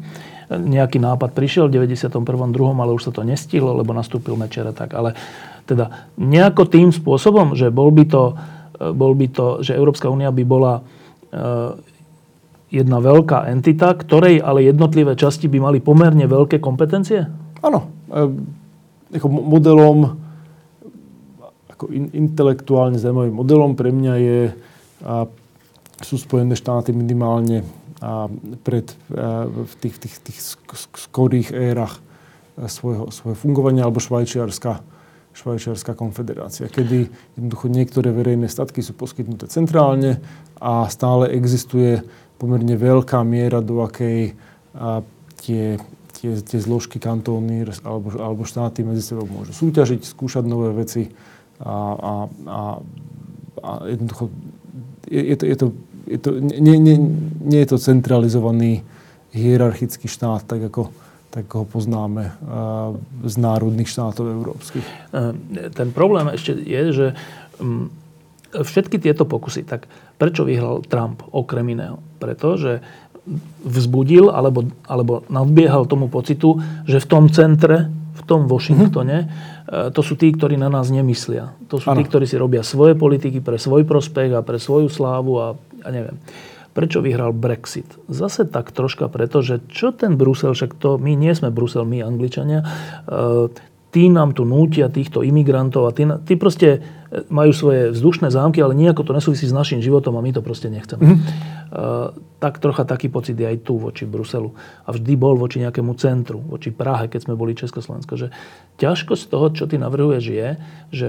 [0.54, 2.14] Nejaký nápad prišiel v 91.
[2.54, 4.94] druhom, ale už sa to nestihlo, lebo nastúpil Mečer tak.
[4.94, 5.18] Ale
[5.64, 8.36] teda nejako tým spôsobom, že bol by to,
[8.92, 10.82] bol by to že Európska únia by bola e,
[12.68, 17.24] jedna veľká entita, ktorej ale jednotlivé časti by mali pomerne veľké kompetencie?
[17.64, 17.80] Áno.
[18.12, 18.18] E,
[19.14, 19.98] ako modelom,
[21.70, 24.40] ako in, intelektuálne zaujímavým modelom pre mňa je,
[25.06, 25.24] a,
[26.04, 27.64] sú Spojené štáty minimálne
[28.04, 28.28] a
[28.60, 30.40] pred, a, v tých, tých, tých
[31.08, 32.04] skorých érach
[32.54, 34.93] svojho, svojho fungovania, alebo Švajčiarska,
[35.34, 40.22] Švajčiarska konfederácia, kedy jednoducho niektoré verejné statky sú poskytnuté centrálne
[40.62, 42.06] a stále existuje
[42.38, 44.38] pomerne veľká miera, do akej
[44.78, 45.02] a,
[45.42, 45.78] tie
[46.24, 51.12] tie, tie zložky kantóny alebo, alebo štáty medzi sebou môžu súťažiť, skúšať nové veci
[51.60, 52.12] a, a,
[52.48, 52.60] a,
[53.60, 54.32] a jednoducho
[55.10, 55.66] je, je to, je to,
[56.08, 56.96] je to, nie, nie,
[57.44, 58.80] nie je to centralizovaný
[59.36, 60.94] hierarchický štát, tak ako,
[61.34, 62.30] tak ho poznáme
[63.26, 64.86] z národných štátov európskych.
[65.10, 67.06] E, ten problém ešte je, že
[67.58, 67.90] mm,
[68.54, 71.98] všetky tieto pokusy, tak prečo vyhral Trump okrem iného?
[72.22, 72.86] Pretože
[73.66, 79.90] vzbudil alebo, alebo nadbiehal tomu pocitu, že v tom centre, v tom Washingtone, mm-hmm.
[79.90, 81.56] to sú tí, ktorí na nás nemyslia.
[81.72, 81.98] To sú ano.
[81.98, 85.46] tí, ktorí si robia svoje politiky pre svoj prospech a pre svoju slávu a,
[85.82, 86.14] a neviem.
[86.74, 87.86] Prečo vyhral Brexit?
[88.10, 92.02] Zase tak troška preto, že čo ten Brusel, však to my nie sme Brusel, my
[92.02, 92.66] Angličania, e,
[93.94, 96.78] tí nám tu nútia týchto imigrantov a tí, tí proste e,
[97.30, 100.66] majú svoje vzdušné zámky, ale nejako to nesúvisí s našim životom a my to proste
[100.66, 101.14] nechceme.
[101.14, 101.62] Mm-hmm.
[101.74, 104.46] Uh, tak trocha taký pocit je aj tu voči Bruselu.
[104.86, 108.14] A vždy bol voči nejakému centru, voči Prahe, keď sme boli Československo.
[108.14, 108.28] Že
[108.78, 110.48] ťažkosť toho, čo ty navrhuješ, je,
[110.94, 111.08] že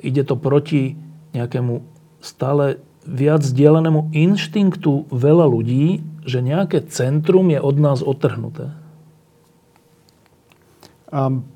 [0.00, 0.96] ide to proti
[1.36, 1.84] nejakému
[2.24, 8.76] stále viac zdieľanému inštinktu veľa ľudí, že nejaké centrum je od nás odtrhnuté.
[11.08, 11.48] Um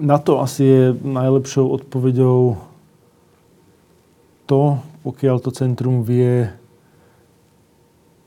[0.00, 2.56] na to asi je najlepšou odpoveďou
[4.48, 4.62] to,
[5.04, 6.50] pokiaľ to centrum vie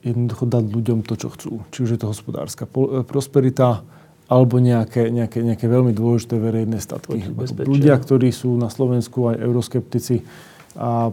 [0.06, 1.52] jednoducho dať ľuďom to, čo chcú.
[1.74, 3.82] Či už je to hospodárska e, prosperita,
[4.28, 7.28] alebo nejaké, nejaké, nejaké veľmi dôležité verejné statky.
[7.68, 10.24] Ľudia, ktorí sú na Slovensku aj euroskeptici
[10.80, 11.12] a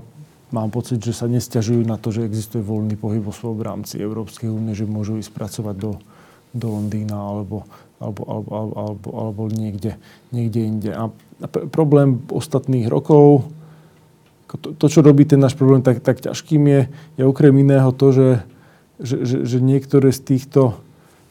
[0.51, 4.51] mám pocit, že sa nestiažujú na to, že existuje voľný pohyb vo svojom rámci Európskej
[4.51, 5.93] únie, že môžu ísť pracovať do,
[6.55, 7.67] do Londýna alebo
[8.01, 10.01] alebo, alebo, alebo, alebo, alebo niekde,
[10.33, 10.91] niekde inde.
[10.97, 11.13] A
[11.69, 13.45] problém ostatných rokov,
[14.49, 16.83] to, to, čo robí ten náš problém tak, tak ťažkým je,
[17.21, 18.31] je okrem iného to, že,
[18.99, 20.81] že, že, že niektoré z týchto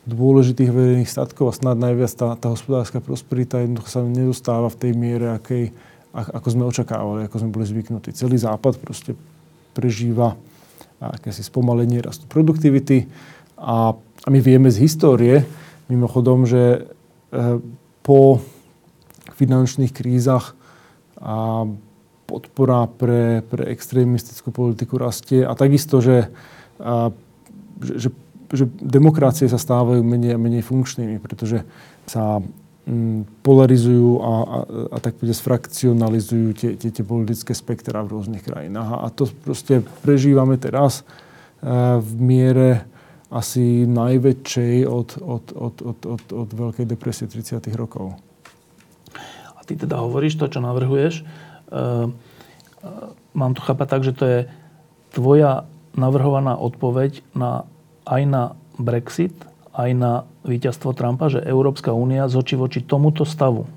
[0.08, 4.92] dôležitých verejných statkov a snad najviac tá, tá hospodárska prosperita jednoducho sa nedostáva v tej
[4.96, 5.74] miere, akej,
[6.14, 8.14] ako sme očakávali, ako sme boli zvyknutí.
[8.14, 9.14] Celý západ proste
[9.78, 10.34] prežíva
[11.00, 13.08] akési spomalenie rastu produktivity
[13.56, 15.46] a, a my vieme z histórie,
[15.90, 17.58] Mimochodom, že eh,
[18.06, 18.38] po
[19.34, 20.54] finančných krízach
[21.18, 21.66] a
[22.30, 26.30] podpora pre, pre extrémistickú politiku rastie a takisto, že,
[26.78, 27.10] a,
[27.82, 28.10] že, že,
[28.54, 31.66] že demokracie sa stávajú menej a menej funkčnými, pretože
[32.06, 32.38] sa
[33.46, 34.58] polarizujú a, a,
[34.94, 39.06] a tak povedať frakcionalizujú tie, tie, tie politické spektra v rôznych krajinách.
[39.06, 41.06] A to proste prežívame teraz
[41.62, 42.70] a, v miere
[43.30, 47.62] asi najväčšej od, od, od, od, od, od Veľkej depresie 30.
[47.78, 48.18] rokov.
[49.54, 51.22] A ty teda hovoríš to, čo navrhuješ.
[51.22, 51.80] E, e,
[53.38, 54.40] mám to chápať tak, že to je
[55.14, 57.70] tvoja navrhovaná odpoveď na,
[58.10, 58.44] aj na
[58.82, 60.14] Brexit, aj na
[60.46, 63.70] víťazstvo Trumpa, že Európska únia z oči voči tomuto stavu, e,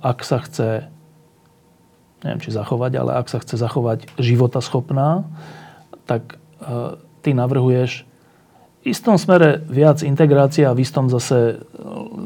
[0.00, 0.90] ak sa chce,
[2.26, 5.24] neviem či zachovať, ale ak sa chce zachovať životaschopná,
[6.04, 8.08] tak e, ty navrhuješ
[8.80, 11.60] v istom smere viac integrácie a v istom zase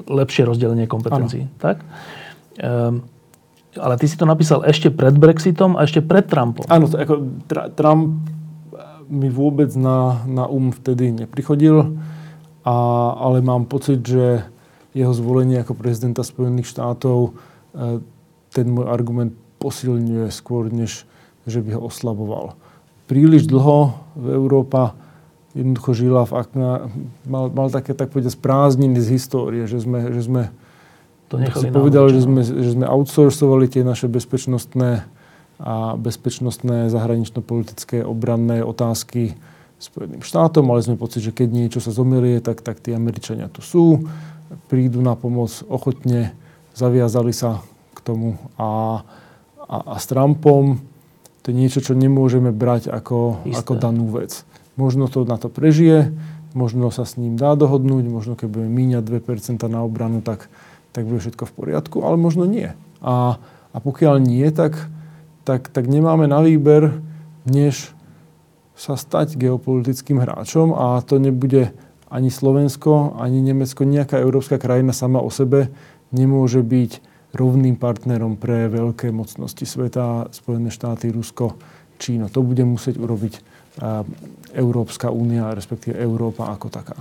[0.07, 1.51] lepšie rozdelenie kompetencií.
[1.51, 1.59] Ano.
[1.59, 1.77] Tak?
[2.62, 3.03] Um,
[3.75, 6.62] ale ty si to napísal ešte pred Brexitom a ešte pred Trumpom.
[6.70, 8.22] Áno, ako tra, Trump
[9.09, 11.97] mi vôbec na, na um vtedy neprichodil,
[12.65, 12.77] a,
[13.21, 14.49] ale mám pocit, že
[14.95, 17.31] jeho zvolenie ako prezidenta Spojených štátov e,
[18.55, 21.05] ten môj argument posilňuje skôr, než
[21.45, 22.57] že by ho oslaboval.
[23.05, 24.97] Príliš dlho Európa
[25.53, 26.71] jednoducho žila v akna,
[27.29, 30.43] mal, mal také, tak povedať, prázdniny z histórie, že sme, že sme
[31.31, 35.07] to nechali povedali, že sme, že sme outsourcovali tie naše bezpečnostné
[35.61, 39.39] a bezpečnostné zahranično-politické obranné otázky
[39.79, 40.65] Spojeným štátom.
[40.65, 44.09] Mali sme pocit, že keď niečo sa zomilie, tak, tak tí Američania tu sú.
[44.73, 46.33] prídu na pomoc ochotne,
[46.73, 47.61] zaviazali sa
[47.93, 49.03] k tomu a,
[49.69, 50.81] a, a s Trumpom
[51.45, 54.49] to je niečo, čo nemôžeme brať ako, ako danú vec.
[54.81, 56.09] Možno to na to prežije,
[56.57, 60.49] možno sa s ním dá dohodnúť, možno keď budeme míňať 2% na obranu, tak,
[60.97, 62.73] tak bude všetko v poriadku, ale možno nie.
[63.05, 64.89] A, a pokiaľ nie, tak,
[65.45, 67.01] tak, tak nemáme na výber,
[67.45, 67.93] než
[68.75, 71.71] sa stať geopolitickým hráčom a to nebude
[72.11, 75.71] ani Slovensko, ani Nemecko, nejaká európska krajina sama o sebe
[76.11, 81.59] nemôže byť rovným partnerom pre veľké mocnosti sveta, Spojené štáty, Rusko,
[81.99, 82.31] Čína.
[82.31, 83.43] To bude musieť urobiť
[84.55, 86.95] Európska únia, respektíve Európa ako taká.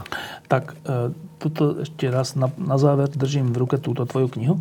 [0.49, 4.57] Tak, e, tuto ešte raz na, na záver držím v ruke túto tvoju knihu.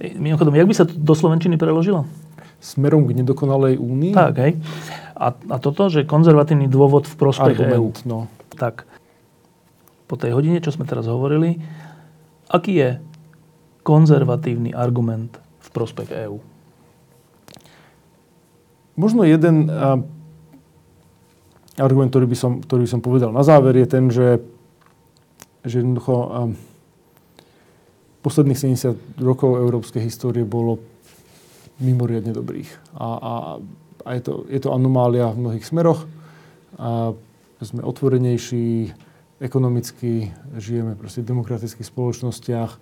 [0.00, 2.08] E, mimochodom, jak by sa to do Slovenčiny preložilo?
[2.60, 4.12] Smerom k nedokonalej únii.
[4.12, 4.60] Tak, hej.
[5.16, 7.92] A, a toto, že konzervatívny dôvod v prospech EÚ.
[8.04, 8.28] No.
[8.56, 8.84] Tak,
[10.10, 11.56] po tej hodine, čo sme teraz hovorili,
[12.50, 12.90] aký je
[13.86, 16.38] konzervatívny argument v prospech EÚ?
[18.98, 20.02] Možno jeden uh,
[21.80, 24.42] argument, ktorý by, som, ktorý by som povedal na záver, je ten, že,
[25.64, 26.52] že jednoducho uh,
[28.20, 30.82] posledných 70 rokov európskej histórie bolo
[31.80, 32.70] mimoriadne dobrých.
[32.96, 33.34] A, a,
[34.04, 36.04] a je, to, je to anomália v mnohých smeroch.
[36.80, 37.12] A
[37.60, 38.92] sme otvorenejší,
[39.40, 42.72] ekonomicky, žijeme proste v demokratických spoločnostiach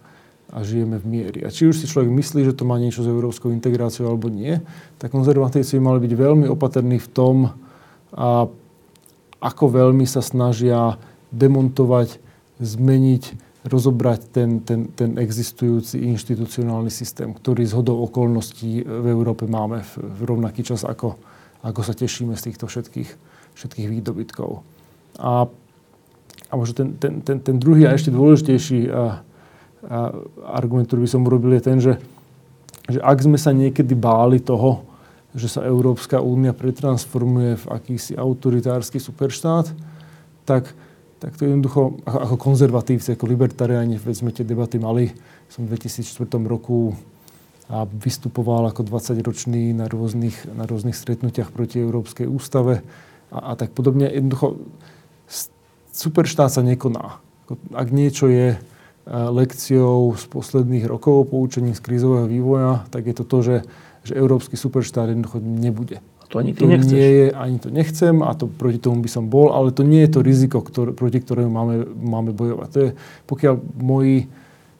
[0.48, 1.38] a žijeme v miery.
[1.46, 4.58] A či už si človek myslí, že to má niečo s európskou integráciou alebo nie,
[4.98, 7.36] tak konzervatívci by mali byť veľmi opatrní v tom,
[8.14, 8.48] a
[9.38, 10.96] ako veľmi sa snažia
[11.30, 12.18] demontovať,
[12.58, 13.22] zmeniť,
[13.66, 19.92] rozobrať ten, ten, ten existujúci inštitucionálny systém, ktorý z hodou okolností v Európe máme v,
[20.04, 21.18] v rovnaký čas, ako,
[21.66, 23.10] ako sa tešíme z týchto všetkých,
[23.58, 24.62] všetkých výdobytkov.
[25.18, 25.50] A
[26.48, 29.20] a možno ten, ten, ten, ten druhý a ešte dôležitejší a,
[29.84, 29.98] a
[30.56, 32.00] argument, ktorý by som urobil, je ten, že,
[32.88, 34.88] že ak sme sa niekedy báli toho,
[35.36, 39.68] že sa Európska únia pretransformuje v akýsi autoritársky superštát,
[40.48, 40.72] tak,
[41.18, 45.10] tak to jednoducho, ako, konzervatívci, ako libertariáni, veď sme tie debaty mali,
[45.50, 46.94] som v 2004 roku
[47.68, 52.80] a vystupoval ako 20-ročný na rôznych, na rôznych stretnutiach proti Európskej ústave
[53.28, 54.08] a, a tak podobne.
[54.08, 54.56] Jednoducho,
[55.92, 57.20] superštát sa nekoná.
[57.76, 58.58] Ak niečo je e,
[59.10, 63.56] lekciou z posledných rokov, poučením z krízového vývoja, tak je to to, že,
[64.08, 66.00] že európsky superštát jednoducho nebude.
[66.28, 66.92] To ani ty to nechceš.
[66.92, 70.04] Nie je, ani to nechcem a to proti tomu by som bol, ale to nie
[70.04, 72.68] je to riziko, ktor, proti ktorému máme, máme bojovať.
[72.72, 72.90] To je,
[73.24, 74.28] pokiaľ moji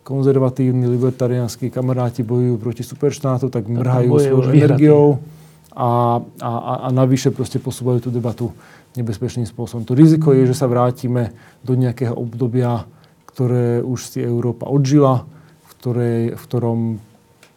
[0.04, 5.20] konzervatívni, libertariánsky kamaráti bojujú proti superštátu, tak mrhajú svojou energiou
[5.72, 8.52] a, a, a, a navyše proste posúvajú tú debatu
[8.96, 9.84] nebezpečným spôsobom.
[9.84, 12.88] To riziko je, že sa vrátime do nejakého obdobia,
[13.28, 15.28] ktoré už si Európa odžila,
[15.64, 16.80] v, ktorej, v ktorom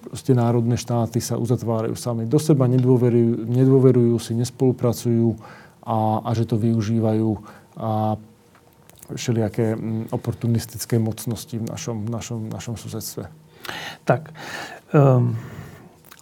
[0.01, 5.37] proste národné štáty sa uzatvárajú sami do seba, nedôverujú, nedôverujú si, nespolupracujú
[5.85, 7.29] a, a že to využívajú
[7.77, 8.17] a
[9.15, 13.27] všelijaké mm, oportunistické mocnosti v našom, našom, našom susedstve.
[14.07, 14.33] Tak,
[14.95, 15.35] um,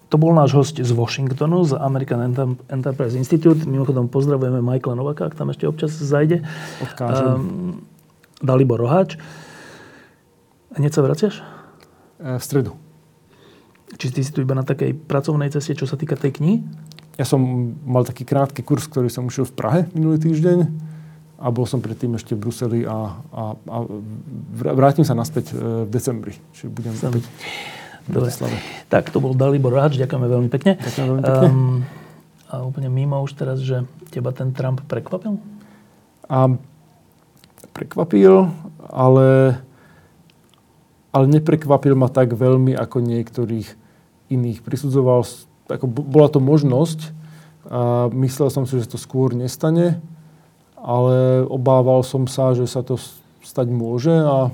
[0.09, 2.33] to bol náš host z Washingtonu, z American
[2.69, 3.61] Enterprise Institute.
[3.69, 6.41] Mimochodom pozdravujeme Michaela Novaka, ak tam ešte občas zajde.
[6.81, 7.29] Odkážem.
[7.29, 7.45] Um,
[8.41, 9.21] Dalibor Roháč.
[10.73, 11.45] Hneď sa vraciaš?
[12.17, 12.71] E, v stredu.
[13.97, 16.57] Či ty si tu iba na takej pracovnej ceste, čo sa týka tej knihy?
[17.17, 17.41] Ja som
[17.83, 20.59] mal taký krátky kurz, ktorý som ušiel v Prahe minulý týždeň
[21.39, 23.77] a bol som predtým ešte v Bruseli a, a, a
[24.59, 26.35] vrátim sa naspäť e, v decembri.
[26.51, 27.11] Čiže budem Sem.
[27.11, 27.25] opäť
[28.09, 28.33] Dobre.
[28.89, 30.81] Tak, to bol Dalibor Ráč, ďakujeme veľmi pekne.
[30.81, 31.49] Ďakujem veľmi pekne.
[31.53, 31.85] Um,
[32.49, 35.37] a úplne mimo už teraz, že teba ten Trump prekvapil?
[36.25, 36.49] A
[37.77, 38.49] prekvapil,
[38.89, 39.61] ale,
[41.09, 43.67] ale neprekvapil ma tak veľmi ako niektorých
[44.29, 44.61] iných.
[44.61, 45.25] Prisudzoval,
[45.69, 47.17] ako bola to možnosť,
[47.69, 50.01] a myslel som si, že to skôr nestane,
[50.79, 52.97] ale obával som sa, že sa to
[53.45, 54.49] stať môže a,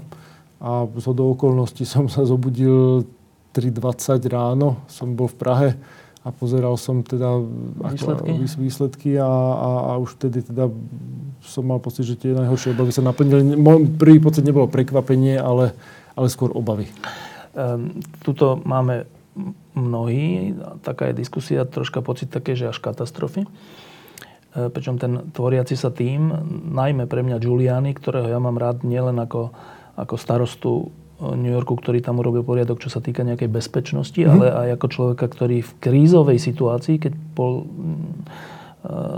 [0.60, 3.08] a z okolností som sa zobudil
[3.56, 5.70] 3.20 ráno som bol v Prahe
[6.26, 7.40] a pozeral som teda
[7.94, 10.68] výsledky, ako, výsledky a, a, a už vtedy teda
[11.46, 13.54] som mal pocit, že tie najhoršie obavy sa naplnili.
[13.54, 15.78] Môj prvý pocit nebolo prekvapenie, ale,
[16.16, 16.88] ale skôr obavy.
[17.56, 19.08] Um, tuto máme
[19.76, 23.44] mnohí, taká je diskusia, troška pocit také, že až katastrofy.
[23.44, 23.50] E,
[24.72, 26.32] pričom ten tvoriaci sa tým,
[26.72, 29.52] najmä pre mňa Giuliani, ktorého ja mám rád nielen ako,
[30.00, 30.72] ako starostu
[31.20, 34.34] New Yorku, ktorý tam urobil poriadok, čo sa týka nejakej bezpečnosti, mm-hmm.
[34.36, 37.68] ale aj ako človeka, ktorý v krízovej situácii, keď bol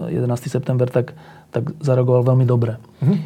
[0.09, 0.13] 11.
[0.13, 1.17] Mm, eh, september, tak,
[1.49, 2.77] tak zareagoval veľmi dobre.
[3.01, 3.17] Mm-hmm.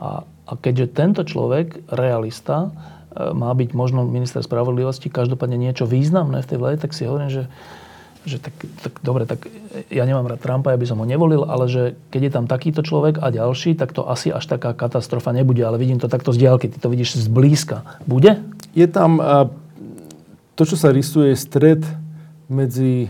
[0.00, 2.72] A, a keďže tento človek, realista,
[3.14, 7.44] má byť možno minister spravodlivosti, každopádne niečo významné v tej vláde, tak si hovorím, že
[8.28, 8.52] že tak,
[8.84, 9.48] tak dobre, tak
[9.88, 12.84] ja nemám rád Trumpa, ja by som ho nevolil, ale že keď je tam takýto
[12.84, 15.64] človek a ďalší, tak to asi až taká katastrofa nebude.
[15.64, 17.88] Ale vidím to takto z diálky, ty to vidíš zblízka.
[18.04, 18.44] Bude?
[18.76, 19.16] Je tam
[20.54, 21.80] to, čo sa rysuje, stred
[22.52, 23.08] medzi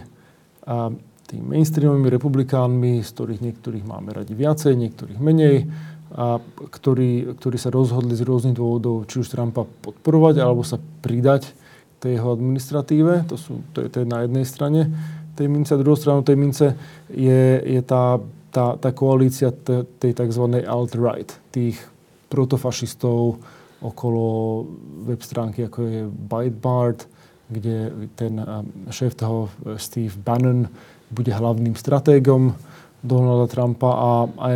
[1.28, 5.68] tými mainstreamovými republikánmi, z ktorých niektorých máme radi viacej, niektorých menej,
[6.14, 6.40] a
[6.72, 11.52] ktorí, ktorí sa rozhodli z rôznych dôvodov, či už Trumpa podporovať, alebo sa pridať
[12.00, 13.28] tej jeho administratíve.
[13.28, 14.80] To, sú, to, je, to je na jednej strane
[15.36, 15.74] tej mince.
[15.74, 16.66] A druhou stranou tej mince
[17.12, 18.16] je, je tá,
[18.48, 20.64] tá, tá koalícia t, tej tzv.
[20.64, 21.76] alt-right, tých
[22.32, 23.36] protofašistov
[23.78, 24.24] okolo
[25.06, 27.06] web stránky, ako je Breitbart,
[27.48, 28.42] kde ten
[28.92, 29.48] šéf toho
[29.80, 30.68] Steve Bannon
[31.08, 32.52] bude hlavným stratégom
[32.98, 34.48] Donalda Trumpa a, a,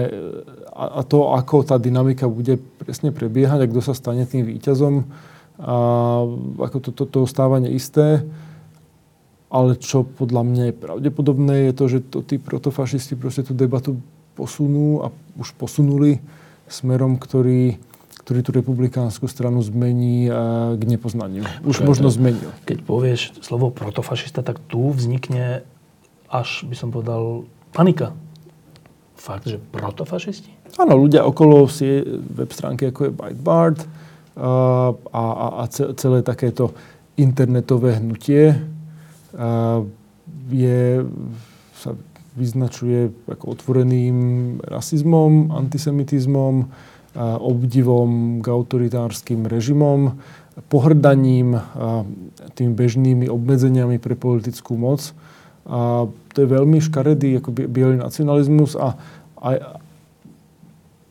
[0.99, 5.07] a to, ako tá dynamika bude presne prebiehať a kto sa stane tým víťazom,
[5.63, 5.75] a
[6.59, 8.27] ako to, to, to ostáva neisté.
[9.53, 14.01] Ale čo podľa mňa je pravdepodobné, je to, že to, tí protofašisti proste tú debatu
[14.33, 16.25] posunú a už posunuli
[16.73, 17.77] smerom, ktorý,
[18.25, 20.25] ktorý tú republikánsku stranu zmení
[20.73, 21.45] k nepoznaniu.
[21.69, 22.49] Už možno zmenil.
[22.65, 25.69] Keď povieš slovo protofašista, tak tu vznikne
[26.33, 27.45] až, by som povedal,
[27.77, 28.17] panika.
[29.23, 30.51] Fakt, že protofašisti?
[30.83, 32.03] Áno, ľudia okolo si
[32.35, 33.87] web stránky ako je Breitbart,
[34.33, 35.25] a, a,
[35.61, 36.73] a celé takéto
[37.21, 38.57] internetové hnutie
[40.49, 40.81] je,
[41.77, 41.91] sa
[42.33, 44.17] vyznačuje ako otvoreným
[44.65, 46.55] rasizmom, antisemitizmom,
[47.45, 50.17] obdivom k autoritárskym režimom,
[50.73, 51.61] pohrdaním
[52.57, 55.13] tými bežnými obmedzeniami pre politickú moc.
[55.69, 58.97] A to je veľmi škaredý ako bielý nacionalizmus a,
[59.39, 59.49] a,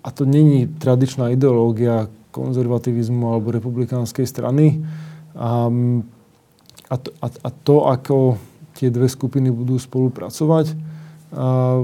[0.02, 4.82] a to není tradičná ideológia, konzervativizmu alebo republikánskej strany.
[5.36, 5.68] A,
[6.92, 8.16] a, to, a, a to, ako
[8.80, 10.74] tie dve skupiny budú spolupracovať,
[11.32, 11.80] a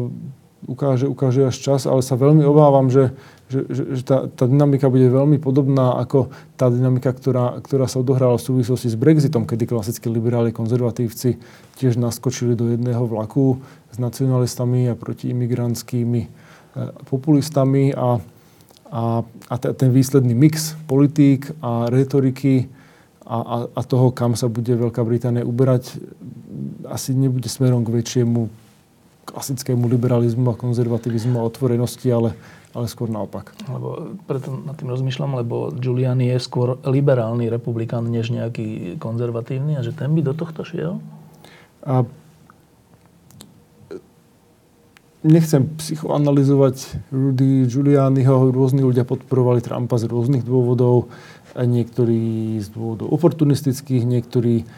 [0.67, 3.15] ukáže, ukáže až čas, ale sa veľmi obávam, že,
[3.47, 6.27] že, že, že tá, tá dynamika bude veľmi podobná ako
[6.59, 11.39] tá dynamika, ktorá, ktorá sa odohrala v súvislosti s Brexitom, kedy klasickí liberáli konzervatívci
[11.79, 16.29] tiež naskočili do jedného vlaku s nacionalistami a protiimigrantskými e,
[17.07, 18.19] populistami a
[18.91, 22.71] a, a ten výsledný mix politík a retoriky
[23.27, 25.99] a, a, a toho, kam sa bude Veľká Británia uberať,
[26.87, 28.47] asi nebude smerom k väčšiemu
[29.27, 32.31] klasickému liberalizmu a konzervativizmu a otvorenosti, ale,
[32.77, 33.57] ale skôr naopak.
[33.65, 39.81] Lebo preto nad tým rozmýšľam, lebo Giuliani je skôr liberálny republikán, než nejaký konzervatívny a
[39.81, 41.01] že ten by do tohto šiel?
[41.81, 42.05] A
[45.25, 48.53] nechcem psychoanalizovať Rudy Giulianiho.
[48.53, 51.09] Rôzni ľudia podporovali Trumpa z rôznych dôvodov.
[51.57, 54.69] Niektorí z dôvodov oportunistických, niektorí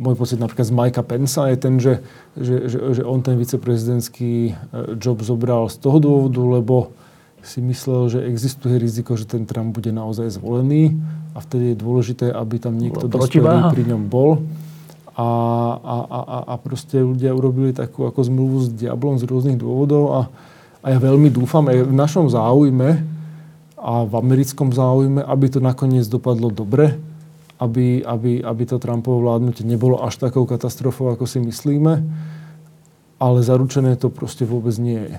[0.00, 2.00] môj pocit napríklad z Mikea Pensa je ten, že,
[2.32, 4.52] že, že, že on ten viceprezidentský e,
[4.96, 6.96] job zobral z toho dôvodu, lebo
[7.42, 10.94] si myslel, že existuje riziko, že ten Trump bude naozaj zvolený
[11.34, 14.46] a vtedy je dôležité, aby tam niekto dospelý pri ňom bol.
[15.12, 15.28] A,
[15.76, 20.20] a, a, a proste ľudia urobili takú ako zmluvu s diablom z rôznych dôvodov a,
[20.80, 23.04] a ja veľmi dúfam aj v našom záujme
[23.76, 26.96] a v americkom záujme, aby to nakoniec dopadlo dobre,
[27.60, 31.92] aby, aby, aby to Trumpovo vládnutie nebolo až takou katastrofou, ako si myslíme,
[33.20, 35.18] ale zaručené to proste vôbec nie je.